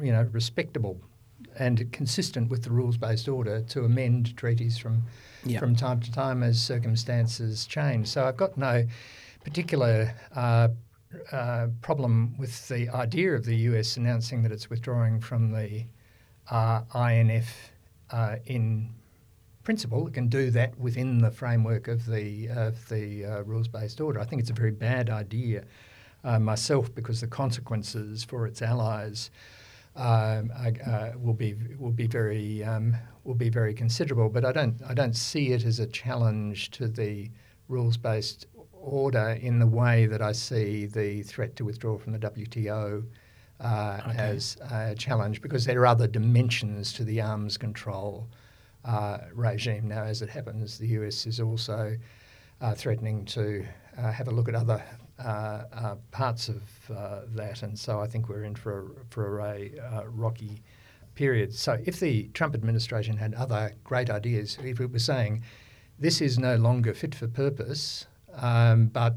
you 0.00 0.12
know, 0.12 0.28
respectable 0.32 1.00
and 1.58 1.90
consistent 1.92 2.48
with 2.48 2.62
the 2.62 2.70
rules-based 2.70 3.28
order 3.28 3.60
to 3.62 3.84
amend 3.84 4.36
treaties 4.36 4.78
from 4.78 5.02
from 5.58 5.74
time 5.74 5.98
to 6.00 6.12
time 6.12 6.42
as 6.42 6.62
circumstances 6.62 7.66
change. 7.66 8.06
So 8.08 8.26
I've 8.26 8.36
got 8.36 8.56
no 8.58 8.86
particular 9.42 10.14
uh, 10.34 10.68
uh, 11.32 11.68
problem 11.82 12.36
with 12.38 12.68
the 12.68 12.88
idea 12.90 13.34
of 13.34 13.44
the 13.44 13.56
US 13.56 13.96
announcing 13.96 14.42
that 14.42 14.52
it's 14.52 14.70
withdrawing 14.70 15.20
from 15.20 15.50
the 15.52 15.84
uh, 16.50 16.82
INF 16.94 17.72
uh, 18.10 18.36
in 18.46 18.90
principle, 19.62 20.08
it 20.08 20.14
can 20.14 20.28
do 20.28 20.50
that 20.50 20.78
within 20.78 21.18
the 21.18 21.30
framework 21.30 21.88
of 21.88 22.06
the 22.06 22.48
of 22.48 22.88
the 22.88 23.24
uh, 23.24 23.42
rules-based 23.42 24.00
order. 24.00 24.20
I 24.20 24.24
think 24.24 24.40
it's 24.40 24.50
a 24.50 24.54
very 24.54 24.72
bad 24.72 25.10
idea 25.10 25.64
uh, 26.24 26.38
myself 26.38 26.94
because 26.94 27.20
the 27.20 27.26
consequences 27.26 28.24
for 28.24 28.46
its 28.46 28.62
allies 28.62 29.30
uh, 29.96 30.42
will 31.16 31.34
be 31.34 31.54
will 31.78 31.92
be 31.92 32.06
very 32.06 32.64
um, 32.64 32.96
will 33.24 33.34
be 33.34 33.48
very 33.48 33.74
considerable. 33.74 34.28
But 34.28 34.44
I 34.44 34.52
don't 34.52 34.80
I 34.88 34.94
don't 34.94 35.16
see 35.16 35.52
it 35.52 35.64
as 35.64 35.78
a 35.78 35.86
challenge 35.86 36.70
to 36.72 36.88
the 36.88 37.30
rules-based 37.68 38.46
order 38.80 39.38
in 39.40 39.58
the 39.58 39.66
way 39.66 40.06
that 40.06 40.22
I 40.22 40.32
see 40.32 40.86
the 40.86 41.22
threat 41.22 41.56
to 41.56 41.64
withdraw 41.64 41.98
from 41.98 42.12
the 42.12 42.18
WTO. 42.18 43.04
Uh, 43.60 44.00
okay. 44.08 44.16
as 44.16 44.56
a 44.70 44.94
challenge 44.94 45.42
because 45.42 45.66
there 45.66 45.78
are 45.82 45.86
other 45.86 46.06
dimensions 46.06 46.94
to 46.94 47.04
the 47.04 47.20
arms 47.20 47.58
control 47.58 48.26
uh, 48.86 49.18
regime. 49.34 49.86
Now, 49.86 50.04
as 50.04 50.22
it 50.22 50.30
happens, 50.30 50.78
the 50.78 50.86
US 50.86 51.26
is 51.26 51.40
also 51.40 51.94
uh, 52.62 52.74
threatening 52.74 53.26
to 53.26 53.66
uh, 53.98 54.12
have 54.12 54.28
a 54.28 54.30
look 54.30 54.48
at 54.48 54.54
other 54.54 54.82
uh, 55.18 55.64
uh, 55.72 55.94
parts 56.10 56.48
of 56.48 56.62
uh, 56.96 57.20
that, 57.34 57.62
and 57.62 57.78
so 57.78 58.00
I 58.00 58.06
think 58.06 58.28
we're 58.28 58.44
in 58.44 58.54
for 58.54 58.80
a, 58.80 59.04
for 59.10 59.40
a 59.40 60.08
rocky 60.08 60.62
period. 61.14 61.54
So, 61.54 61.78
if 61.84 62.00
the 62.00 62.28
Trump 62.32 62.54
administration 62.54 63.16
had 63.16 63.34
other 63.34 63.74
great 63.84 64.08
ideas, 64.08 64.56
if 64.62 64.80
it 64.80 64.90
was 64.90 65.04
saying 65.04 65.42
this 65.98 66.22
is 66.22 66.38
no 66.38 66.56
longer 66.56 66.94
fit 66.94 67.14
for 67.14 67.28
purpose, 67.28 68.06
um, 68.40 68.86
but 68.86 69.14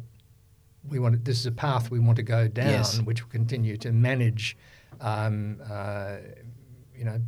we 0.87 0.99
want 0.99 1.23
this 1.25 1.39
is 1.39 1.45
a 1.45 1.51
path 1.51 1.89
we 1.89 1.99
want 1.99 2.17
to 2.17 2.23
go 2.23 2.47
down, 2.47 2.69
yes. 2.69 2.99
which 3.01 3.23
will 3.23 3.31
continue 3.31 3.77
to 3.77 3.91
manage 3.91 4.57
um, 5.01 5.59
uh, 5.69 6.17
you 7.03 7.05
know, 7.05 7.19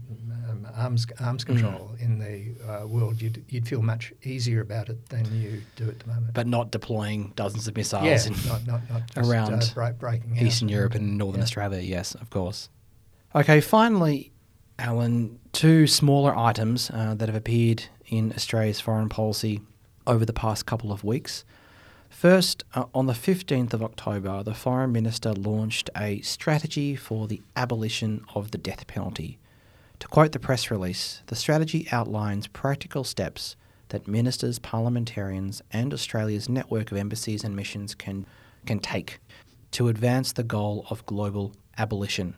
um, 0.49 0.67
arms 0.75 1.05
arms 1.19 1.43
mm. 1.43 1.47
control 1.47 1.91
mm. 1.93 2.01
in 2.01 2.19
the 2.19 2.55
uh, 2.65 2.87
world, 2.87 3.21
you'd, 3.21 3.43
you'd 3.49 3.67
feel 3.67 3.81
much 3.81 4.13
easier 4.23 4.61
about 4.61 4.89
it 4.89 5.09
than 5.09 5.25
you 5.33 5.61
do 5.75 5.89
at 5.89 5.99
the 5.99 6.07
moment. 6.07 6.33
But 6.33 6.47
not 6.47 6.71
deploying 6.71 7.33
dozens 7.35 7.67
of 7.67 7.75
missiles 7.75 8.05
yeah, 8.05 8.35
not, 8.47 8.65
not, 8.65 8.89
not 8.89 9.13
just, 9.13 9.29
around 9.29 9.73
uh, 9.75 9.91
breaking 9.91 10.37
Eastern 10.37 10.69
Europe 10.69 10.95
and 10.95 11.17
Northern 11.17 11.39
yeah. 11.39 11.43
Australia, 11.43 11.81
yes, 11.81 12.15
of 12.15 12.29
course. 12.29 12.69
Okay, 13.33 13.59
finally, 13.59 14.31
Alan, 14.79 15.39
two 15.51 15.87
smaller 15.87 16.37
items 16.37 16.89
uh, 16.93 17.15
that 17.15 17.27
have 17.27 17.35
appeared 17.35 17.83
in 18.07 18.31
Australia's 18.33 18.79
foreign 18.79 19.09
policy 19.09 19.61
over 20.07 20.25
the 20.25 20.33
past 20.33 20.65
couple 20.65 20.91
of 20.91 21.03
weeks. 21.03 21.43
First, 22.15 22.63
uh, 22.73 22.85
on 22.93 23.07
the 23.07 23.13
15th 23.13 23.73
of 23.73 23.83
October, 23.83 24.41
the 24.41 24.53
Foreign 24.53 24.93
Minister 24.93 25.33
launched 25.33 25.89
a 25.97 26.21
strategy 26.21 26.95
for 26.95 27.27
the 27.27 27.41
abolition 27.57 28.23
of 28.33 28.51
the 28.51 28.57
death 28.57 28.87
penalty. 28.87 29.37
To 29.99 30.07
quote 30.07 30.31
the 30.31 30.39
press 30.39 30.71
release, 30.71 31.23
the 31.27 31.35
strategy 31.35 31.89
outlines 31.91 32.47
practical 32.47 33.03
steps 33.03 33.57
that 33.89 34.07
ministers, 34.07 34.59
parliamentarians, 34.59 35.61
and 35.73 35.93
Australia's 35.93 36.47
network 36.47 36.89
of 36.89 36.97
embassies 36.97 37.43
and 37.43 37.53
missions 37.53 37.93
can, 37.93 38.25
can 38.65 38.79
take 38.79 39.19
to 39.71 39.89
advance 39.89 40.31
the 40.31 40.43
goal 40.43 40.85
of 40.89 41.05
global 41.05 41.51
abolition. 41.77 42.35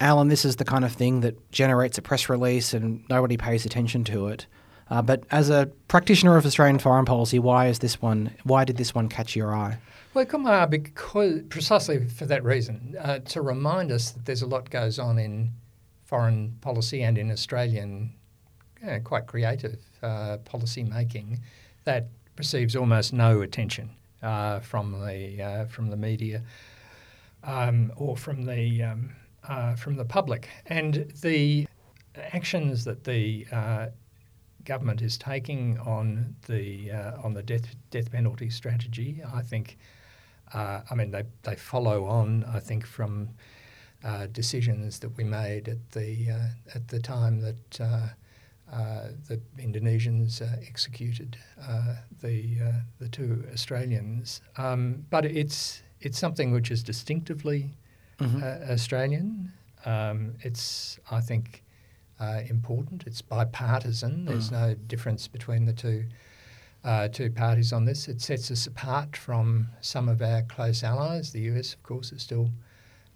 Alan, 0.00 0.28
this 0.28 0.44
is 0.44 0.54
the 0.54 0.64
kind 0.64 0.84
of 0.84 0.92
thing 0.92 1.20
that 1.22 1.50
generates 1.50 1.98
a 1.98 2.02
press 2.02 2.28
release 2.28 2.72
and 2.72 3.04
nobody 3.10 3.36
pays 3.36 3.66
attention 3.66 4.04
to 4.04 4.28
it. 4.28 4.46
Uh, 4.90 5.00
but 5.00 5.22
as 5.30 5.50
a 5.50 5.70
practitioner 5.88 6.36
of 6.36 6.44
Australian 6.44 6.78
foreign 6.78 7.04
policy, 7.04 7.38
why 7.38 7.68
is 7.68 7.78
this 7.78 8.02
one? 8.02 8.32
Why 8.42 8.64
did 8.64 8.76
this 8.76 8.94
one 8.94 9.08
catch 9.08 9.36
your 9.36 9.54
eye? 9.54 9.78
Well, 10.12 10.26
come 10.26 10.46
on, 10.46 10.70
because 10.70 11.42
precisely 11.48 12.08
for 12.08 12.26
that 12.26 12.42
reason, 12.42 12.96
uh, 13.00 13.20
to 13.20 13.42
remind 13.42 13.92
us 13.92 14.10
that 14.10 14.26
there's 14.26 14.42
a 14.42 14.46
lot 14.46 14.68
goes 14.68 14.98
on 14.98 15.18
in 15.18 15.52
foreign 16.04 16.56
policy 16.60 17.02
and 17.02 17.16
in 17.16 17.30
Australian 17.30 18.12
quite 19.04 19.26
creative 19.26 19.78
uh, 20.02 20.38
policy 20.38 20.82
making 20.82 21.38
that 21.84 22.08
receives 22.38 22.74
almost 22.74 23.12
no 23.12 23.42
attention 23.42 23.90
uh, 24.22 24.60
from 24.60 24.92
the 24.92 25.42
uh, 25.42 25.66
from 25.66 25.90
the 25.90 25.96
media 25.96 26.42
um, 27.44 27.92
or 27.96 28.16
from 28.16 28.44
the 28.44 28.82
um, 28.82 29.10
from 29.76 29.96
the 29.96 30.04
public, 30.04 30.48
and 30.66 31.12
the 31.22 31.66
actions 32.16 32.84
that 32.84 33.04
the 33.04 33.46
government 34.64 35.02
is 35.02 35.16
taking 35.18 35.78
on 35.78 36.36
the 36.46 36.90
uh, 36.90 37.22
on 37.22 37.34
the 37.34 37.42
death 37.42 37.74
death 37.90 38.10
penalty 38.10 38.50
strategy, 38.50 39.22
I 39.32 39.42
think. 39.42 39.78
I 40.52 40.96
mean, 40.96 41.12
they, 41.12 41.22
they 41.44 41.54
follow 41.54 42.06
on, 42.06 42.42
I 42.42 42.58
think, 42.58 42.84
from 42.84 43.28
uh, 44.04 44.26
decisions 44.32 44.98
that 45.00 45.16
we 45.16 45.24
made 45.24 45.68
at 45.68 45.90
the 45.90 46.30
uh, 46.30 46.74
at 46.74 46.88
the 46.88 46.98
time 46.98 47.40
that 47.40 47.80
uh, 47.80 48.08
uh 48.72 49.08
the 49.28 49.40
Indonesians 49.58 50.40
uh, 50.40 50.56
executed 50.66 51.36
uh, 51.60 51.96
the 52.22 52.58
the 52.98 53.08
two 53.08 53.44
Australians. 53.52 54.40
Um, 54.56 55.04
but 55.10 55.24
it's 55.24 55.82
it's 56.00 56.18
something 56.18 56.50
which 56.50 56.70
is 56.70 56.82
distinctively 56.82 57.74
mm-hmm. 58.18 58.42
Australian. 58.70 59.52
Um, 59.84 60.34
it's 60.40 60.98
I 61.10 61.20
think 61.20 61.62
important. 62.48 63.04
It's 63.06 63.22
bipartisan. 63.22 64.24
There's 64.26 64.50
mm. 64.50 64.52
no 64.52 64.74
difference 64.74 65.28
between 65.28 65.66
the 65.66 65.72
two. 65.72 66.04
two 67.12 67.30
parties 67.30 67.72
on 67.72 67.84
this. 67.84 68.08
It 68.08 68.20
sets 68.20 68.50
us 68.50 68.66
apart 68.66 69.16
from 69.16 69.68
some 69.80 70.08
of 70.08 70.22
our 70.22 70.42
close 70.42 70.82
allies. 70.82 71.32
The 71.32 71.40
US, 71.52 71.74
of 71.74 71.82
course, 71.82 72.12
is 72.12 72.22
still 72.22 72.50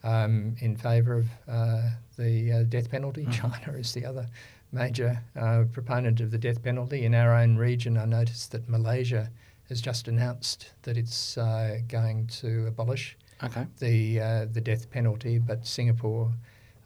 um, 0.04 0.54
in 0.60 0.76
favour 0.76 1.14
of 1.14 1.28
uh, 1.48 1.90
the 2.16 2.52
uh, 2.52 2.62
death 2.64 2.90
penalty. 2.90 3.22
Mm-hmm. 3.22 3.32
China 3.32 3.78
is 3.78 3.92
the 3.92 4.04
other 4.04 4.28
major 4.70 5.20
uh, 5.34 5.64
proponent 5.72 6.20
of 6.20 6.30
the 6.30 6.38
death 6.38 6.62
penalty. 6.62 7.04
In 7.04 7.14
our 7.14 7.34
own 7.34 7.56
region, 7.56 7.96
I 7.96 8.04
noticed 8.04 8.52
that 8.52 8.68
Malaysia 8.68 9.30
has 9.68 9.80
just 9.80 10.08
announced 10.08 10.72
that 10.82 10.96
it's 10.96 11.38
uh, 11.38 11.78
going 11.88 12.26
to 12.26 12.66
abolish 12.66 13.16
Okay. 13.42 13.66
the 13.78 14.20
uh, 14.20 14.46
the 14.50 14.60
death 14.60 14.90
penalty, 14.90 15.38
but 15.38 15.66
Singapore 15.66 16.32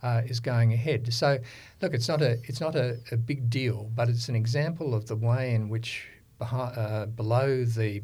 uh, 0.02 0.22
is 0.26 0.40
going 0.40 0.72
ahead. 0.72 1.12
So, 1.12 1.38
look, 1.82 1.94
it's 1.94 2.08
not 2.08 2.22
a 2.22 2.38
it's 2.44 2.60
not 2.60 2.74
a, 2.76 2.98
a 3.10 3.16
big 3.16 3.50
deal, 3.50 3.90
but 3.94 4.08
it's 4.08 4.28
an 4.28 4.36
example 4.36 4.94
of 4.94 5.06
the 5.06 5.16
way 5.16 5.54
in 5.54 5.68
which 5.68 6.06
behi- 6.40 6.78
uh, 6.78 7.06
below 7.06 7.64
the 7.64 8.02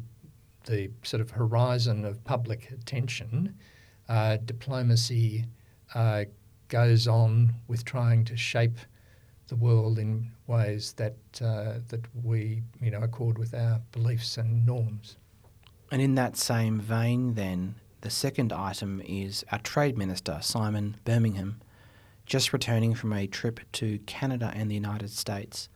the 0.65 0.89
sort 1.03 1.21
of 1.21 1.31
horizon 1.31 2.05
of 2.05 2.23
public 2.23 2.71
attention, 2.71 3.55
uh, 4.09 4.37
diplomacy 4.37 5.45
uh, 5.93 6.25
goes 6.67 7.07
on 7.07 7.53
with 7.67 7.85
trying 7.85 8.25
to 8.25 8.35
shape 8.35 8.77
the 9.47 9.55
world 9.55 9.99
in 9.99 10.31
ways 10.47 10.93
that 10.93 11.15
uh, 11.41 11.79
that 11.87 12.01
we 12.23 12.63
you 12.81 12.91
know 12.91 13.01
accord 13.01 13.37
with 13.37 13.53
our 13.53 13.79
beliefs 13.91 14.37
and 14.37 14.65
norms. 14.65 15.17
And 15.91 16.01
in 16.01 16.15
that 16.15 16.35
same 16.35 16.79
vein, 16.79 17.35
then, 17.35 17.75
the 18.01 18.09
second 18.09 18.51
item 18.51 19.01
is 19.05 19.45
our 19.51 19.59
Trade 19.59 19.97
Minister, 19.97 20.39
Simon 20.41 20.97
Birmingham, 21.05 21.61
just 22.25 22.53
returning 22.53 22.95
from 22.95 23.13
a 23.13 23.27
trip 23.27 23.59
to 23.73 23.99
Canada 23.99 24.51
and 24.55 24.69
the 24.69 24.75
United 24.75 25.11
States. 25.11 25.69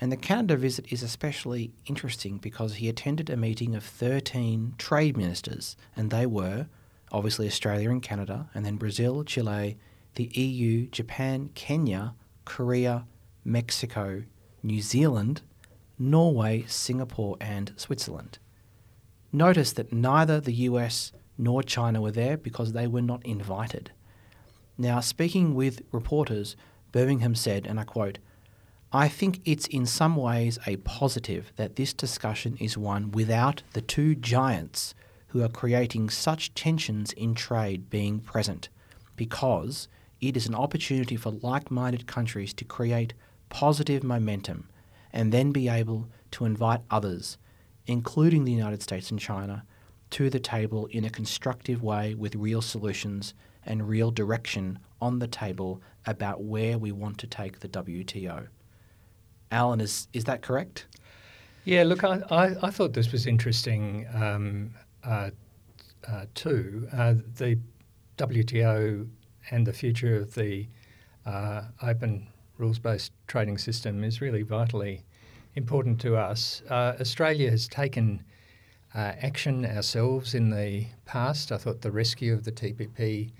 And 0.00 0.10
the 0.10 0.16
Canada 0.16 0.56
visit 0.56 0.90
is 0.90 1.02
especially 1.02 1.72
interesting 1.86 2.38
because 2.38 2.76
he 2.76 2.88
attended 2.88 3.28
a 3.28 3.36
meeting 3.36 3.74
of 3.74 3.84
13 3.84 4.74
trade 4.78 5.16
ministers, 5.16 5.76
and 5.94 6.10
they 6.10 6.24
were 6.24 6.68
obviously 7.12 7.46
Australia 7.46 7.90
and 7.90 8.02
Canada, 8.02 8.48
and 8.54 8.64
then 8.64 8.76
Brazil, 8.76 9.24
Chile, 9.24 9.76
the 10.14 10.30
EU, 10.34 10.86
Japan, 10.86 11.50
Kenya, 11.54 12.14
Korea, 12.44 13.06
Mexico, 13.44 14.22
New 14.62 14.80
Zealand, 14.80 15.42
Norway, 15.98 16.64
Singapore, 16.66 17.36
and 17.40 17.72
Switzerland. 17.76 18.38
Notice 19.32 19.72
that 19.72 19.92
neither 19.92 20.40
the 20.40 20.52
US 20.52 21.12
nor 21.36 21.62
China 21.62 22.00
were 22.00 22.10
there 22.10 22.36
because 22.36 22.72
they 22.72 22.86
were 22.86 23.02
not 23.02 23.24
invited. 23.24 23.92
Now, 24.80 25.00
speaking 25.00 25.54
with 25.54 25.82
reporters, 25.92 26.56
Birmingham 26.90 27.34
said, 27.34 27.66
and 27.66 27.78
I 27.78 27.84
quote, 27.84 28.18
I 28.90 29.08
think 29.08 29.42
it's 29.44 29.66
in 29.66 29.84
some 29.84 30.16
ways 30.16 30.58
a 30.66 30.76
positive 30.76 31.52
that 31.56 31.76
this 31.76 31.92
discussion 31.92 32.56
is 32.58 32.78
one 32.78 33.10
without 33.10 33.62
the 33.74 33.82
two 33.82 34.14
giants 34.14 34.94
who 35.28 35.42
are 35.42 35.50
creating 35.50 36.08
such 36.08 36.54
tensions 36.54 37.12
in 37.12 37.34
trade 37.34 37.90
being 37.90 38.20
present, 38.20 38.70
because 39.16 39.86
it 40.18 40.34
is 40.34 40.46
an 40.46 40.54
opportunity 40.54 41.14
for 41.14 41.32
like 41.42 41.70
minded 41.70 42.06
countries 42.06 42.54
to 42.54 42.64
create 42.64 43.12
positive 43.50 44.02
momentum 44.02 44.66
and 45.12 45.30
then 45.30 45.52
be 45.52 45.68
able 45.68 46.08
to 46.30 46.46
invite 46.46 46.80
others, 46.90 47.36
including 47.84 48.46
the 48.46 48.52
United 48.52 48.80
States 48.80 49.10
and 49.10 49.20
China, 49.20 49.62
to 50.08 50.30
the 50.30 50.40
table 50.40 50.86
in 50.86 51.04
a 51.04 51.10
constructive 51.10 51.82
way 51.82 52.14
with 52.14 52.34
real 52.34 52.62
solutions 52.62 53.34
and 53.64 53.88
real 53.88 54.10
direction 54.10 54.78
on 55.00 55.18
the 55.18 55.26
table 55.26 55.80
about 56.06 56.42
where 56.42 56.78
we 56.78 56.92
want 56.92 57.18
to 57.18 57.26
take 57.26 57.60
the 57.60 57.68
WTO. 57.68 58.48
Alan, 59.50 59.80
is, 59.80 60.08
is 60.12 60.24
that 60.24 60.42
correct? 60.42 60.86
Yeah, 61.64 61.82
look, 61.84 62.04
I, 62.04 62.22
I, 62.30 62.66
I 62.66 62.70
thought 62.70 62.92
this 62.92 63.12
was 63.12 63.26
interesting 63.26 64.06
um, 64.14 64.70
uh, 65.04 65.30
uh, 66.08 66.26
too. 66.34 66.88
Uh, 66.92 67.14
the 67.36 67.58
WTO 68.16 69.08
and 69.50 69.66
the 69.66 69.72
future 69.72 70.16
of 70.16 70.34
the 70.34 70.66
uh, 71.26 71.62
open 71.82 72.28
rules 72.58 72.78
based 72.78 73.12
trading 73.26 73.58
system 73.58 74.04
is 74.04 74.20
really 74.20 74.42
vitally 74.42 75.04
important 75.54 76.00
to 76.00 76.16
us. 76.16 76.62
Uh, 76.70 76.94
Australia 77.00 77.50
has 77.50 77.66
taken 77.68 78.22
uh, 78.94 79.12
action 79.20 79.64
ourselves 79.64 80.34
in 80.34 80.50
the 80.50 80.86
past. 81.04 81.52
I 81.52 81.58
thought 81.58 81.80
the 81.80 81.90
rescue 81.90 82.32
of 82.32 82.44
the 82.44 82.52
TPP 82.52 83.30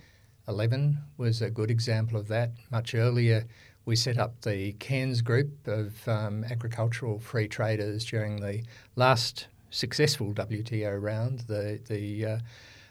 11 0.49 0.99
was 1.17 1.43
a 1.43 1.51
good 1.51 1.71
example 1.71 2.19
of 2.19 2.29
that. 2.29 2.53
Much 2.71 2.95
earlier, 2.95 3.47
we 3.85 3.97
set 3.97 4.19
up 4.19 4.41
the 4.43 4.73
Cairns 4.75 5.23
group 5.23 5.67
of 5.67 6.07
um, 6.09 6.45
agricultural 6.45 7.19
free 7.19 7.49
traders 7.49 8.05
during 8.05 8.37
the 8.37 8.63
last 8.97 9.49
successful 9.71 10.33
WTO 10.33 11.01
round, 11.01 11.41
the, 11.41 11.81
the 11.89 12.27
uh, 12.27 12.39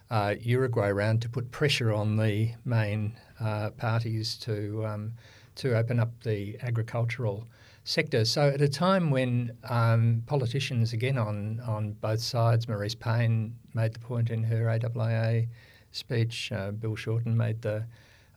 uh, 0.09 0.35
Uruguay 0.41 0.89
round, 0.89 1.21
to 1.21 1.29
put 1.29 1.51
pressure 1.51 1.93
on 1.93 2.17
the 2.17 2.51
main 2.65 3.13
uh, 3.39 3.69
parties 3.71 4.35
to, 4.37 4.85
um, 4.85 5.13
to 5.55 5.77
open 5.77 5.99
up 5.99 6.11
the 6.23 6.57
agricultural 6.61 7.47
sector. 7.83 8.25
So, 8.25 8.49
at 8.49 8.61
a 8.61 8.69
time 8.69 9.11
when 9.11 9.57
um, 9.69 10.23
politicians, 10.25 10.93
again 10.93 11.17
on, 11.17 11.59
on 11.65 11.93
both 11.93 12.21
sides, 12.21 12.65
Marise 12.65 12.97
Payne 12.97 13.55
made 13.73 13.93
the 13.93 13.99
point 13.99 14.29
in 14.29 14.43
her 14.43 14.65
AIIA 14.65 15.47
speech, 15.91 16.51
uh, 16.51 16.71
Bill 16.71 16.95
Shorten 16.95 17.35
made 17.35 17.61
the 17.61 17.85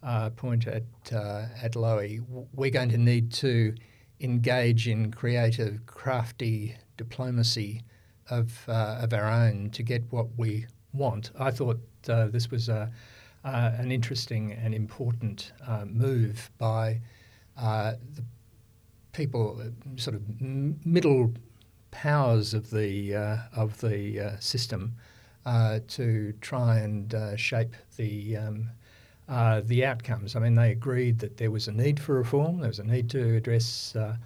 uh, 0.03 0.31
point 0.31 0.67
at 0.67 0.83
uh, 1.13 1.47
at 1.61 1.73
Lowy, 1.73 2.23
we're 2.53 2.71
going 2.71 2.89
to 2.89 2.99
need 2.99 3.33
to 3.33 3.75
engage 4.21 4.89
in 4.89 5.13
creative, 5.13 5.85
crafty 5.87 6.77
diplomacy 6.97 7.83
of 8.31 8.65
uh, 8.69 8.99
of 9.01 9.13
our 9.13 9.29
own 9.29 9.71
to 9.71 9.83
get 9.83 10.03
what 10.11 10.27
we 10.37 10.67
want. 10.93 11.31
I 11.39 11.51
thought 11.51 11.81
uh, 12.09 12.27
this 12.27 12.51
was 12.51 12.69
a, 12.69 12.91
uh, 13.45 13.71
an 13.79 13.91
interesting 13.91 14.53
and 14.53 14.75
important 14.75 15.53
uh, 15.67 15.85
move 15.87 16.51
by 16.59 17.01
the 17.57 18.25
people, 19.13 19.63
sort 19.97 20.17
of 20.17 20.23
middle 20.41 21.33
powers 21.91 22.55
of 22.55 22.71
the 22.71 23.15
of 23.55 23.81
the 23.81 24.37
system. 24.41 24.97
To 25.45 26.33
try 26.41 26.79
and 26.79 27.15
shape 27.37 27.75
the 27.97 28.37
um, 28.37 28.69
uh, 29.29 29.63
the 29.65 29.85
outcomes. 29.85 30.37
I 30.37 30.41
mean, 30.41 30.57
they 30.57 30.73
agreed 30.73 31.21
that 31.21 31.37
there 31.37 31.51
was 31.51 31.69
a 31.69 31.73
need 31.73 32.01
for 32.01 32.17
reform, 32.17 32.59
there 32.59 32.69
was 32.69 32.81
a 32.81 32.85
need 32.85 33.09
to 33.11 33.37
address 33.37 33.97
uh, 33.97 34.17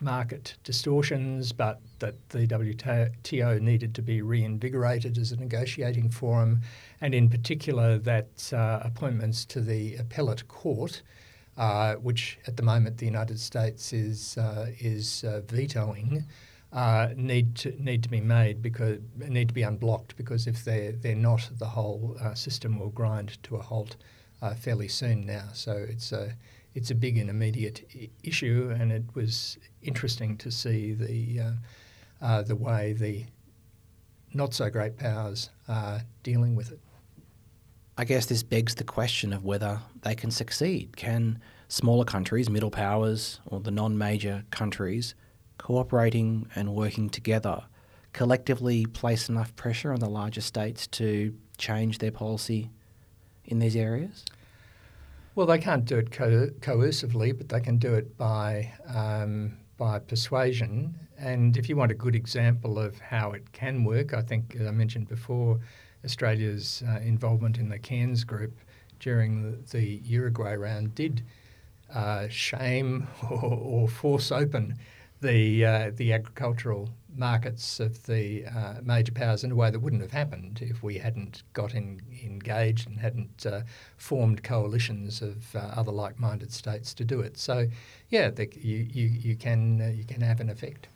market 0.00 0.56
distortions, 0.64 1.52
but 1.52 1.80
that 1.98 2.14
the 2.30 2.46
WTO 2.46 3.60
needed 3.60 3.94
to 3.94 4.02
be 4.02 4.22
reinvigorated 4.22 5.18
as 5.18 5.32
a 5.32 5.36
negotiating 5.36 6.08
forum, 6.08 6.60
and 7.00 7.14
in 7.14 7.28
particular 7.28 7.98
that 7.98 8.52
uh, 8.52 8.80
appointments 8.82 9.44
to 9.46 9.60
the 9.60 9.96
appellate 9.96 10.46
court. 10.48 11.02
Uh, 11.56 11.94
which 11.94 12.36
at 12.48 12.56
the 12.56 12.64
moment 12.64 12.98
the 12.98 13.06
United 13.06 13.38
States 13.38 13.92
is 13.92 14.36
uh, 14.38 14.66
is 14.80 15.24
vetoing, 15.46 16.24
uh, 16.74 17.10
need 17.16 17.54
to 17.54 17.70
need 17.82 18.02
to 18.02 18.08
be 18.08 18.20
made 18.20 18.60
because 18.60 18.98
need 19.16 19.48
to 19.48 19.54
be 19.54 19.62
unblocked 19.62 20.16
because 20.16 20.48
if 20.48 20.64
they're 20.64 20.92
they're 20.92 21.14
not, 21.14 21.48
the 21.58 21.66
whole 21.66 22.16
uh, 22.20 22.34
system 22.34 22.78
will 22.78 22.90
grind 22.90 23.40
to 23.44 23.56
a 23.56 23.62
halt 23.62 23.96
uh, 24.42 24.54
fairly 24.54 24.88
soon 24.88 25.24
now. 25.24 25.44
So 25.52 25.72
it's 25.72 26.10
a 26.10 26.34
it's 26.74 26.90
a 26.90 26.94
big 26.94 27.16
and 27.16 27.30
immediate 27.30 27.88
I- 27.94 28.10
issue, 28.24 28.74
and 28.76 28.90
it 28.90 29.04
was 29.14 29.56
interesting 29.82 30.36
to 30.38 30.50
see 30.50 30.92
the 30.92 31.40
uh, 31.40 31.52
uh, 32.20 32.42
the 32.42 32.56
way 32.56 32.92
the 32.92 33.24
not 34.34 34.52
so 34.52 34.68
great 34.68 34.96
powers 34.96 35.50
are 35.68 36.02
dealing 36.24 36.56
with 36.56 36.72
it. 36.72 36.80
I 37.96 38.04
guess 38.04 38.26
this 38.26 38.42
begs 38.42 38.74
the 38.74 38.82
question 38.82 39.32
of 39.32 39.44
whether 39.44 39.80
they 40.02 40.16
can 40.16 40.32
succeed. 40.32 40.96
Can 40.96 41.40
smaller 41.68 42.04
countries, 42.04 42.50
middle 42.50 42.72
powers, 42.72 43.38
or 43.46 43.60
the 43.60 43.70
non 43.70 43.96
major 43.96 44.44
countries 44.50 45.14
cooperating 45.64 46.46
and 46.54 46.74
working 46.74 47.08
together 47.08 47.64
collectively 48.12 48.84
place 48.84 49.30
enough 49.30 49.56
pressure 49.56 49.90
on 49.94 49.98
the 49.98 50.08
larger 50.08 50.42
states 50.42 50.86
to 50.86 51.34
change 51.56 51.98
their 51.98 52.12
policy 52.12 52.70
in 53.46 53.60
these 53.60 53.74
areas? 53.74 54.26
Well, 55.34 55.46
they 55.46 55.58
can't 55.58 55.86
do 55.86 55.96
it 55.96 56.12
co- 56.12 56.50
coercively, 56.60 57.36
but 57.36 57.48
they 57.48 57.60
can 57.60 57.78
do 57.78 57.94
it 57.94 58.14
by 58.18 58.72
um, 58.86 59.56
by 59.78 60.00
persuasion. 60.00 60.94
And 61.18 61.56
if 61.56 61.70
you 61.70 61.76
want 61.76 61.90
a 61.90 61.94
good 61.94 62.14
example 62.14 62.78
of 62.78 62.98
how 62.98 63.32
it 63.32 63.50
can 63.52 63.84
work, 63.84 64.12
I 64.12 64.20
think, 64.20 64.54
as 64.60 64.66
I 64.66 64.70
mentioned 64.70 65.08
before, 65.08 65.58
Australia's 66.04 66.82
uh, 66.86 67.00
involvement 67.00 67.56
in 67.56 67.70
the 67.70 67.78
Cairns 67.78 68.22
group 68.22 68.52
during 69.00 69.64
the, 69.72 70.00
Uruguay 70.04 70.54
round 70.54 70.94
did 70.94 71.24
uh, 71.92 72.28
shame 72.28 73.08
or, 73.30 73.54
or, 73.54 73.88
force 73.88 74.30
open 74.30 74.76
the 75.20 75.64
uh, 75.64 75.90
the 75.94 76.12
agricultural 76.12 76.90
markets 77.16 77.80
of 77.80 78.04
the 78.06 78.44
uh, 78.46 78.74
major 78.82 79.12
powers 79.12 79.44
in 79.44 79.52
a 79.52 79.54
way 79.54 79.70
that 79.70 79.78
wouldn't 79.78 80.02
have 80.02 80.10
happened 80.10 80.60
if 80.62 80.82
we 80.82 80.98
hadn't 80.98 81.42
got 81.52 81.74
in, 81.74 82.00
engaged 82.24 82.88
and 82.88 82.98
hadn't 82.98 83.46
uh, 83.46 83.62
formed 83.96 84.42
coalitions 84.42 85.22
of 85.22 85.54
uh, 85.54 85.58
other 85.76 85.92
like-minded 85.92 86.52
states 86.52 86.92
to 86.94 87.04
do 87.04 87.20
it. 87.20 87.38
So, 87.38 87.68
yeah, 88.08 88.30
the, 88.30 88.48
you, 88.56 88.86
you, 88.90 89.06
you 89.06 89.36
can 89.36 89.80
uh, 89.80 89.86
you 89.88 90.04
can 90.04 90.20
have 90.22 90.40
an 90.40 90.50
effect. 90.50 90.88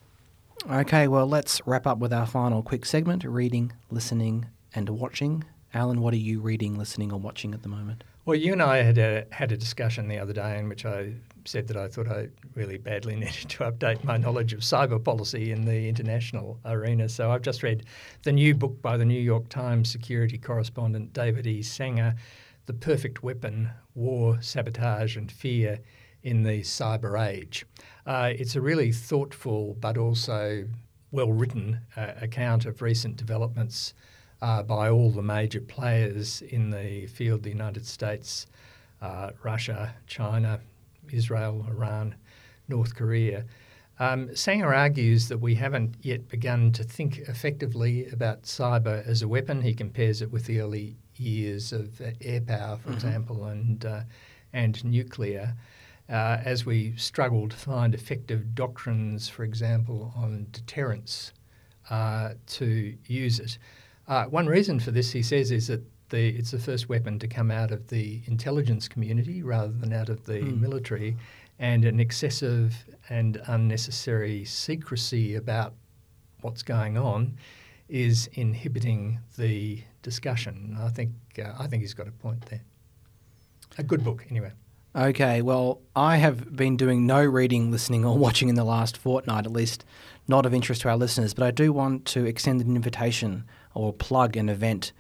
Okay, 0.69 1.07
well, 1.07 1.27
let's 1.27 1.61
wrap 1.67 1.87
up 1.87 1.99
with 1.99 2.13
our 2.13 2.27
final 2.27 2.63
quick 2.63 2.85
segment: 2.85 3.25
reading, 3.25 3.73
listening, 3.91 4.47
and 4.75 4.89
watching. 4.91 5.45
Alan, 5.75 6.01
what 6.01 6.15
are 6.15 6.19
you 6.19 6.41
reading, 6.41 6.79
listening, 6.79 7.13
or 7.13 7.21
watching 7.21 7.53
at 7.55 7.63
the 7.63 7.69
moment? 7.69 8.03
Well, 8.25 8.37
you 8.37 8.53
and 8.53 8.63
I 8.63 8.79
had 8.79 8.99
a 8.99 9.27
had 9.31 9.53
a 9.53 9.57
discussion 9.57 10.09
the 10.09 10.19
other 10.19 10.33
day 10.33 10.59
in 10.59 10.69
which 10.69 10.85
I 10.85 11.15
said 11.49 11.67
that 11.69 11.77
I 11.77 11.89
thought 11.89 12.09
I 12.09 12.29
really 12.55 12.77
badly 12.77 13.17
needed 13.17 13.49
to 13.49 13.65
update 13.65 14.05
my 14.05 14.19
knowledge 14.19 14.53
of 14.53 14.61
cyber 14.61 15.03
policy 15.03 15.51
in 15.51 15.65
the 15.65 15.89
international 15.89 16.61
arena. 16.65 17.09
So 17.09 17.31
I've 17.31 17.43
just 17.43 17.63
read 17.63 17.87
the 18.23 18.33
new 18.33 18.55
book 18.55 18.81
by 18.83 18.97
the 18.97 19.05
New 19.05 19.21
York 19.21 19.49
Times 19.49 19.91
security 19.91 20.37
correspondent 20.37 21.13
David 21.15 21.47
E. 21.47 21.63
Sanger, 21.63 22.15
The 22.67 22.75
Perfect 22.75 23.23
Weapon 23.23 23.71
War, 23.95 24.39
Sabotage, 24.43 25.17
and 25.17 25.33
Fear 25.33 25.81
in 26.23 26.43
the 26.43 26.61
Cyber 26.61 27.19
Age. 27.27 27.65
Uh, 28.05 28.33
it's 28.35 28.55
a 28.55 28.61
really 28.61 28.93
thoughtful 28.93 29.77
but 29.81 29.97
also 29.97 30.67
well 31.11 31.33
written 31.33 31.81
uh, 31.97 32.13
account 32.21 32.67
of 32.67 32.83
recent 32.83 33.17
developments 33.17 33.95
uh, 34.43 34.63
by 34.63 34.91
all 34.91 35.11
the 35.11 35.23
major 35.23 35.61
players 35.61 36.43
in 36.43 36.71
the 36.71 37.07
field 37.07 37.43
the 37.43 37.49
United 37.49 37.87
States, 37.87 38.47
uh, 39.01 39.31
Russia, 39.43 39.95
China, 40.07 40.61
Israel, 41.13 41.67
Iran, 41.69 42.15
North 42.69 42.95
Korea. 42.95 43.45
Um, 44.01 44.35
Sanger 44.35 44.73
argues 44.73 45.29
that 45.29 45.39
we 45.39 45.57
haven't 45.57 45.97
yet 46.03 46.29
begun 46.29 46.71
to 46.73 46.85
think 46.85 47.19
effectively 47.19 48.09
about 48.11 48.43
cyber 48.43 49.05
as 49.07 49.23
a 49.23 49.29
weapon. 49.29 49.63
He 49.63 49.75
compares 49.75 50.23
it 50.23 50.31
with 50.31 50.45
the 50.47 50.61
early 50.61 50.97
years 51.17 51.73
of 51.73 52.01
air 52.21 52.41
power, 52.41 52.77
for 52.77 52.89
mm-hmm. 52.89 52.93
example, 52.93 53.45
and 53.47 53.85
uh, 53.85 54.03
and 54.53 54.85
nuclear. 54.85 55.55
Uh, 56.09 56.41
as 56.43 56.65
we 56.65 56.95
struggle 56.97 57.49
to 57.49 57.57
find 57.57 57.95
effective 57.95 58.55
doctrines, 58.55 59.29
for 59.29 59.45
example, 59.45 60.13
on 60.17 60.47
deterrence 60.53 61.33
uh, 61.91 62.31
to 62.47 62.97
use 63.07 63.41
it. 63.41 63.59
Uh, 64.07 64.25
one 64.25 64.47
reason 64.47 64.81
for 64.81 64.91
this, 64.91 65.13
he 65.13 65.23
says, 65.23 65.51
is 65.51 65.67
that 65.67 65.83
the, 66.11 66.31
it's 66.31 66.51
the 66.51 66.59
first 66.59 66.89
weapon 66.89 67.19
to 67.19 67.29
come 67.29 67.51
out 67.51 67.71
of 67.71 67.89
the 67.89 68.21
intelligence 68.27 68.89
community 68.89 69.43
rather 69.43 69.73
than 69.73 69.93
out 69.93 70.09
of 70.09 70.25
the 70.25 70.41
mm. 70.41 70.61
military, 70.61 71.17
and 71.59 71.85
an 71.85 72.01
excessive 72.01 72.85
and 73.09 73.41
unnecessary 73.47 74.45
secrecy 74.45 75.35
about 75.35 75.75
what's 76.41 76.63
going 76.63 76.97
on 76.97 77.37
is 77.89 78.29
inhibiting 78.35 79.19
the 79.37 79.83
discussion. 80.03 80.77
I 80.81 80.89
think 80.89 81.11
uh, 81.39 81.53
I 81.59 81.67
think 81.67 81.83
he's 81.83 81.95
got 81.95 82.07
a 82.07 82.13
point 82.13 82.43
there. 82.47 82.63
A 83.79 83.83
good 83.83 84.05
book, 84.05 84.27
anyway. 84.31 84.53
Okay, 84.97 85.43
well, 85.43 85.81
I 85.95 86.17
have 86.17 86.57
been 86.57 86.77
doing 86.77 87.07
no 87.07 87.23
reading, 87.25 87.71
listening, 87.71 88.05
or 88.05 88.17
watching 88.17 88.49
in 88.49 88.55
the 88.55 88.65
last 88.65 88.97
fortnight, 88.97 89.47
at 89.47 89.53
least 89.53 89.85
not 90.27 90.47
of 90.47 90.55
interest 90.55 90.83
to 90.83 90.89
our 90.89 90.97
listeners, 90.97 91.35
but 91.35 91.45
I 91.45 91.51
do 91.51 91.73
want 91.73 92.05
to 92.07 92.25
extend 92.25 92.61
an 92.61 92.75
invitation 92.75 93.45
or 93.75 93.93
plug 93.93 94.37
an 94.37 94.49
event. 94.49 94.93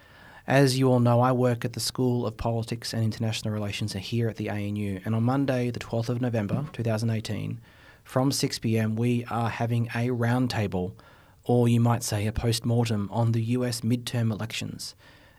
As 0.48 0.78
you 0.78 0.90
all 0.90 0.98
know, 0.98 1.20
I 1.20 1.30
work 1.32 1.66
at 1.66 1.74
the 1.74 1.78
School 1.78 2.26
of 2.26 2.38
Politics 2.38 2.94
and 2.94 3.04
International 3.04 3.52
Relations 3.52 3.92
here 3.92 4.30
at 4.30 4.36
the 4.36 4.48
ANU, 4.48 4.98
and 5.04 5.14
on 5.14 5.22
Monday, 5.22 5.70
the 5.70 5.78
12th 5.78 6.08
of 6.08 6.22
November 6.22 6.64
2018, 6.72 7.60
from 8.02 8.32
6 8.32 8.58
pm, 8.60 8.96
we 8.96 9.26
are 9.26 9.50
having 9.50 9.88
a 9.88 10.08
roundtable, 10.08 10.92
or 11.44 11.68
you 11.68 11.80
might 11.80 12.02
say 12.02 12.26
a 12.26 12.32
post 12.32 12.64
mortem, 12.64 13.10
on 13.12 13.32
the 13.32 13.42
US 13.42 13.82
midterm 13.82 14.32
elections. 14.32 14.94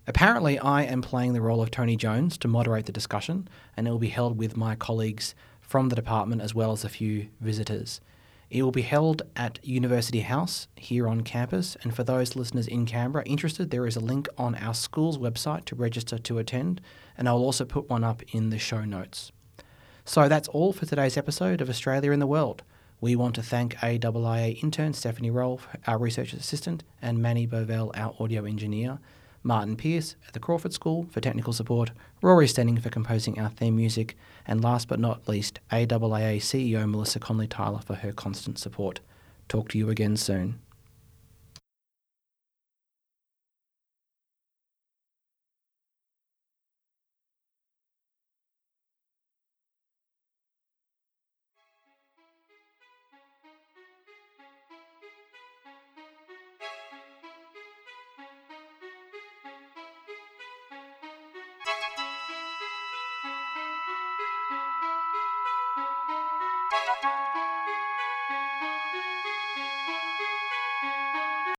Apparently, 0.06 0.60
I 0.60 0.84
am 0.84 1.02
playing 1.02 1.34
the 1.34 1.42
role 1.42 1.64
of 1.64 1.72
Tony 1.72 1.96
Jones 1.96 2.38
to 2.38 2.48
moderate 2.48 2.86
the 2.86 2.92
discussion, 2.92 3.48
and 3.76 3.88
it 3.88 3.90
will 3.90 3.98
be 3.98 4.10
held 4.10 4.38
with 4.38 4.56
my 4.56 4.76
colleagues 4.76 5.34
from 5.60 5.90
the 5.90 5.96
department 5.96 6.44
as 6.44 6.54
well 6.54 6.72
as 6.72 6.84
a 6.84 6.90
few 6.90 7.30
visitors. 7.42 8.00
It 8.50 8.64
will 8.64 8.72
be 8.72 8.82
held 8.82 9.22
at 9.36 9.60
University 9.64 10.22
House 10.22 10.68
here 10.76 11.08
on 11.08 11.22
campus, 11.22 11.78
and 11.84 11.96
for 11.96 12.04
those 12.04 12.36
listeners 12.36 12.68
in 12.68 12.88
Canberra 12.88 13.24
interested, 13.26 13.70
there 13.70 13.86
is 13.86 13.96
a 13.96 14.00
link 14.00 14.28
on 14.40 14.56
our 14.56 14.74
school's 14.74 15.20
website 15.20 15.66
to 15.66 15.76
register 15.76 16.18
to 16.18 16.40
attend, 16.40 16.82
and 17.16 17.30
I'll 17.30 17.38
also 17.38 17.64
put 17.64 17.90
one 17.90 18.04
up 18.04 18.24
in 18.34 18.50
the 18.50 18.58
show 18.58 18.84
notes. 18.84 19.32
So 20.04 20.28
that's 20.28 20.48
all 20.48 20.74
for 20.74 20.88
today's 20.88 21.16
episode 21.16 21.62
of 21.62 21.70
Australia 21.70 22.12
in 22.12 22.20
the 22.20 22.26
World. 22.26 22.64
We 23.00 23.16
want 23.16 23.36
to 23.36 23.44
thank 23.44 23.76
AIIA 23.76 24.64
intern 24.64 24.94
Stephanie 24.94 25.30
Rolfe, 25.30 25.68
our 25.86 26.00
research 26.00 26.34
assistant, 26.34 26.84
and 27.04 27.22
Manny 27.22 27.46
Bovell, 27.46 27.92
our 27.94 28.16
audio 28.20 28.46
engineer. 28.46 28.98
Martin 29.42 29.76
Pierce 29.76 30.16
at 30.28 30.34
the 30.34 30.40
Crawford 30.40 30.74
School 30.74 31.08
for 31.12 31.22
technical 31.22 31.54
support, 31.54 31.92
Rory 32.22 32.48
Stenning 32.48 32.82
for 32.82 32.90
composing 32.90 33.40
our 33.40 33.50
theme 33.50 33.76
music, 33.76 34.18
and 34.46 34.64
last 34.64 34.88
but 34.88 35.00
not 35.00 35.28
least, 35.28 35.60
AIIA 35.72 36.38
CEO 36.38 36.90
Melissa 36.90 37.20
Conley 37.20 37.48
Tyler 37.48 37.80
for 37.80 37.96
her 37.96 38.12
constant 38.12 38.60
support. 38.60 39.00
Talk 39.48 39.70
to 39.70 39.78
you 39.78 39.90
again 39.90 40.18
soon. 40.18 40.60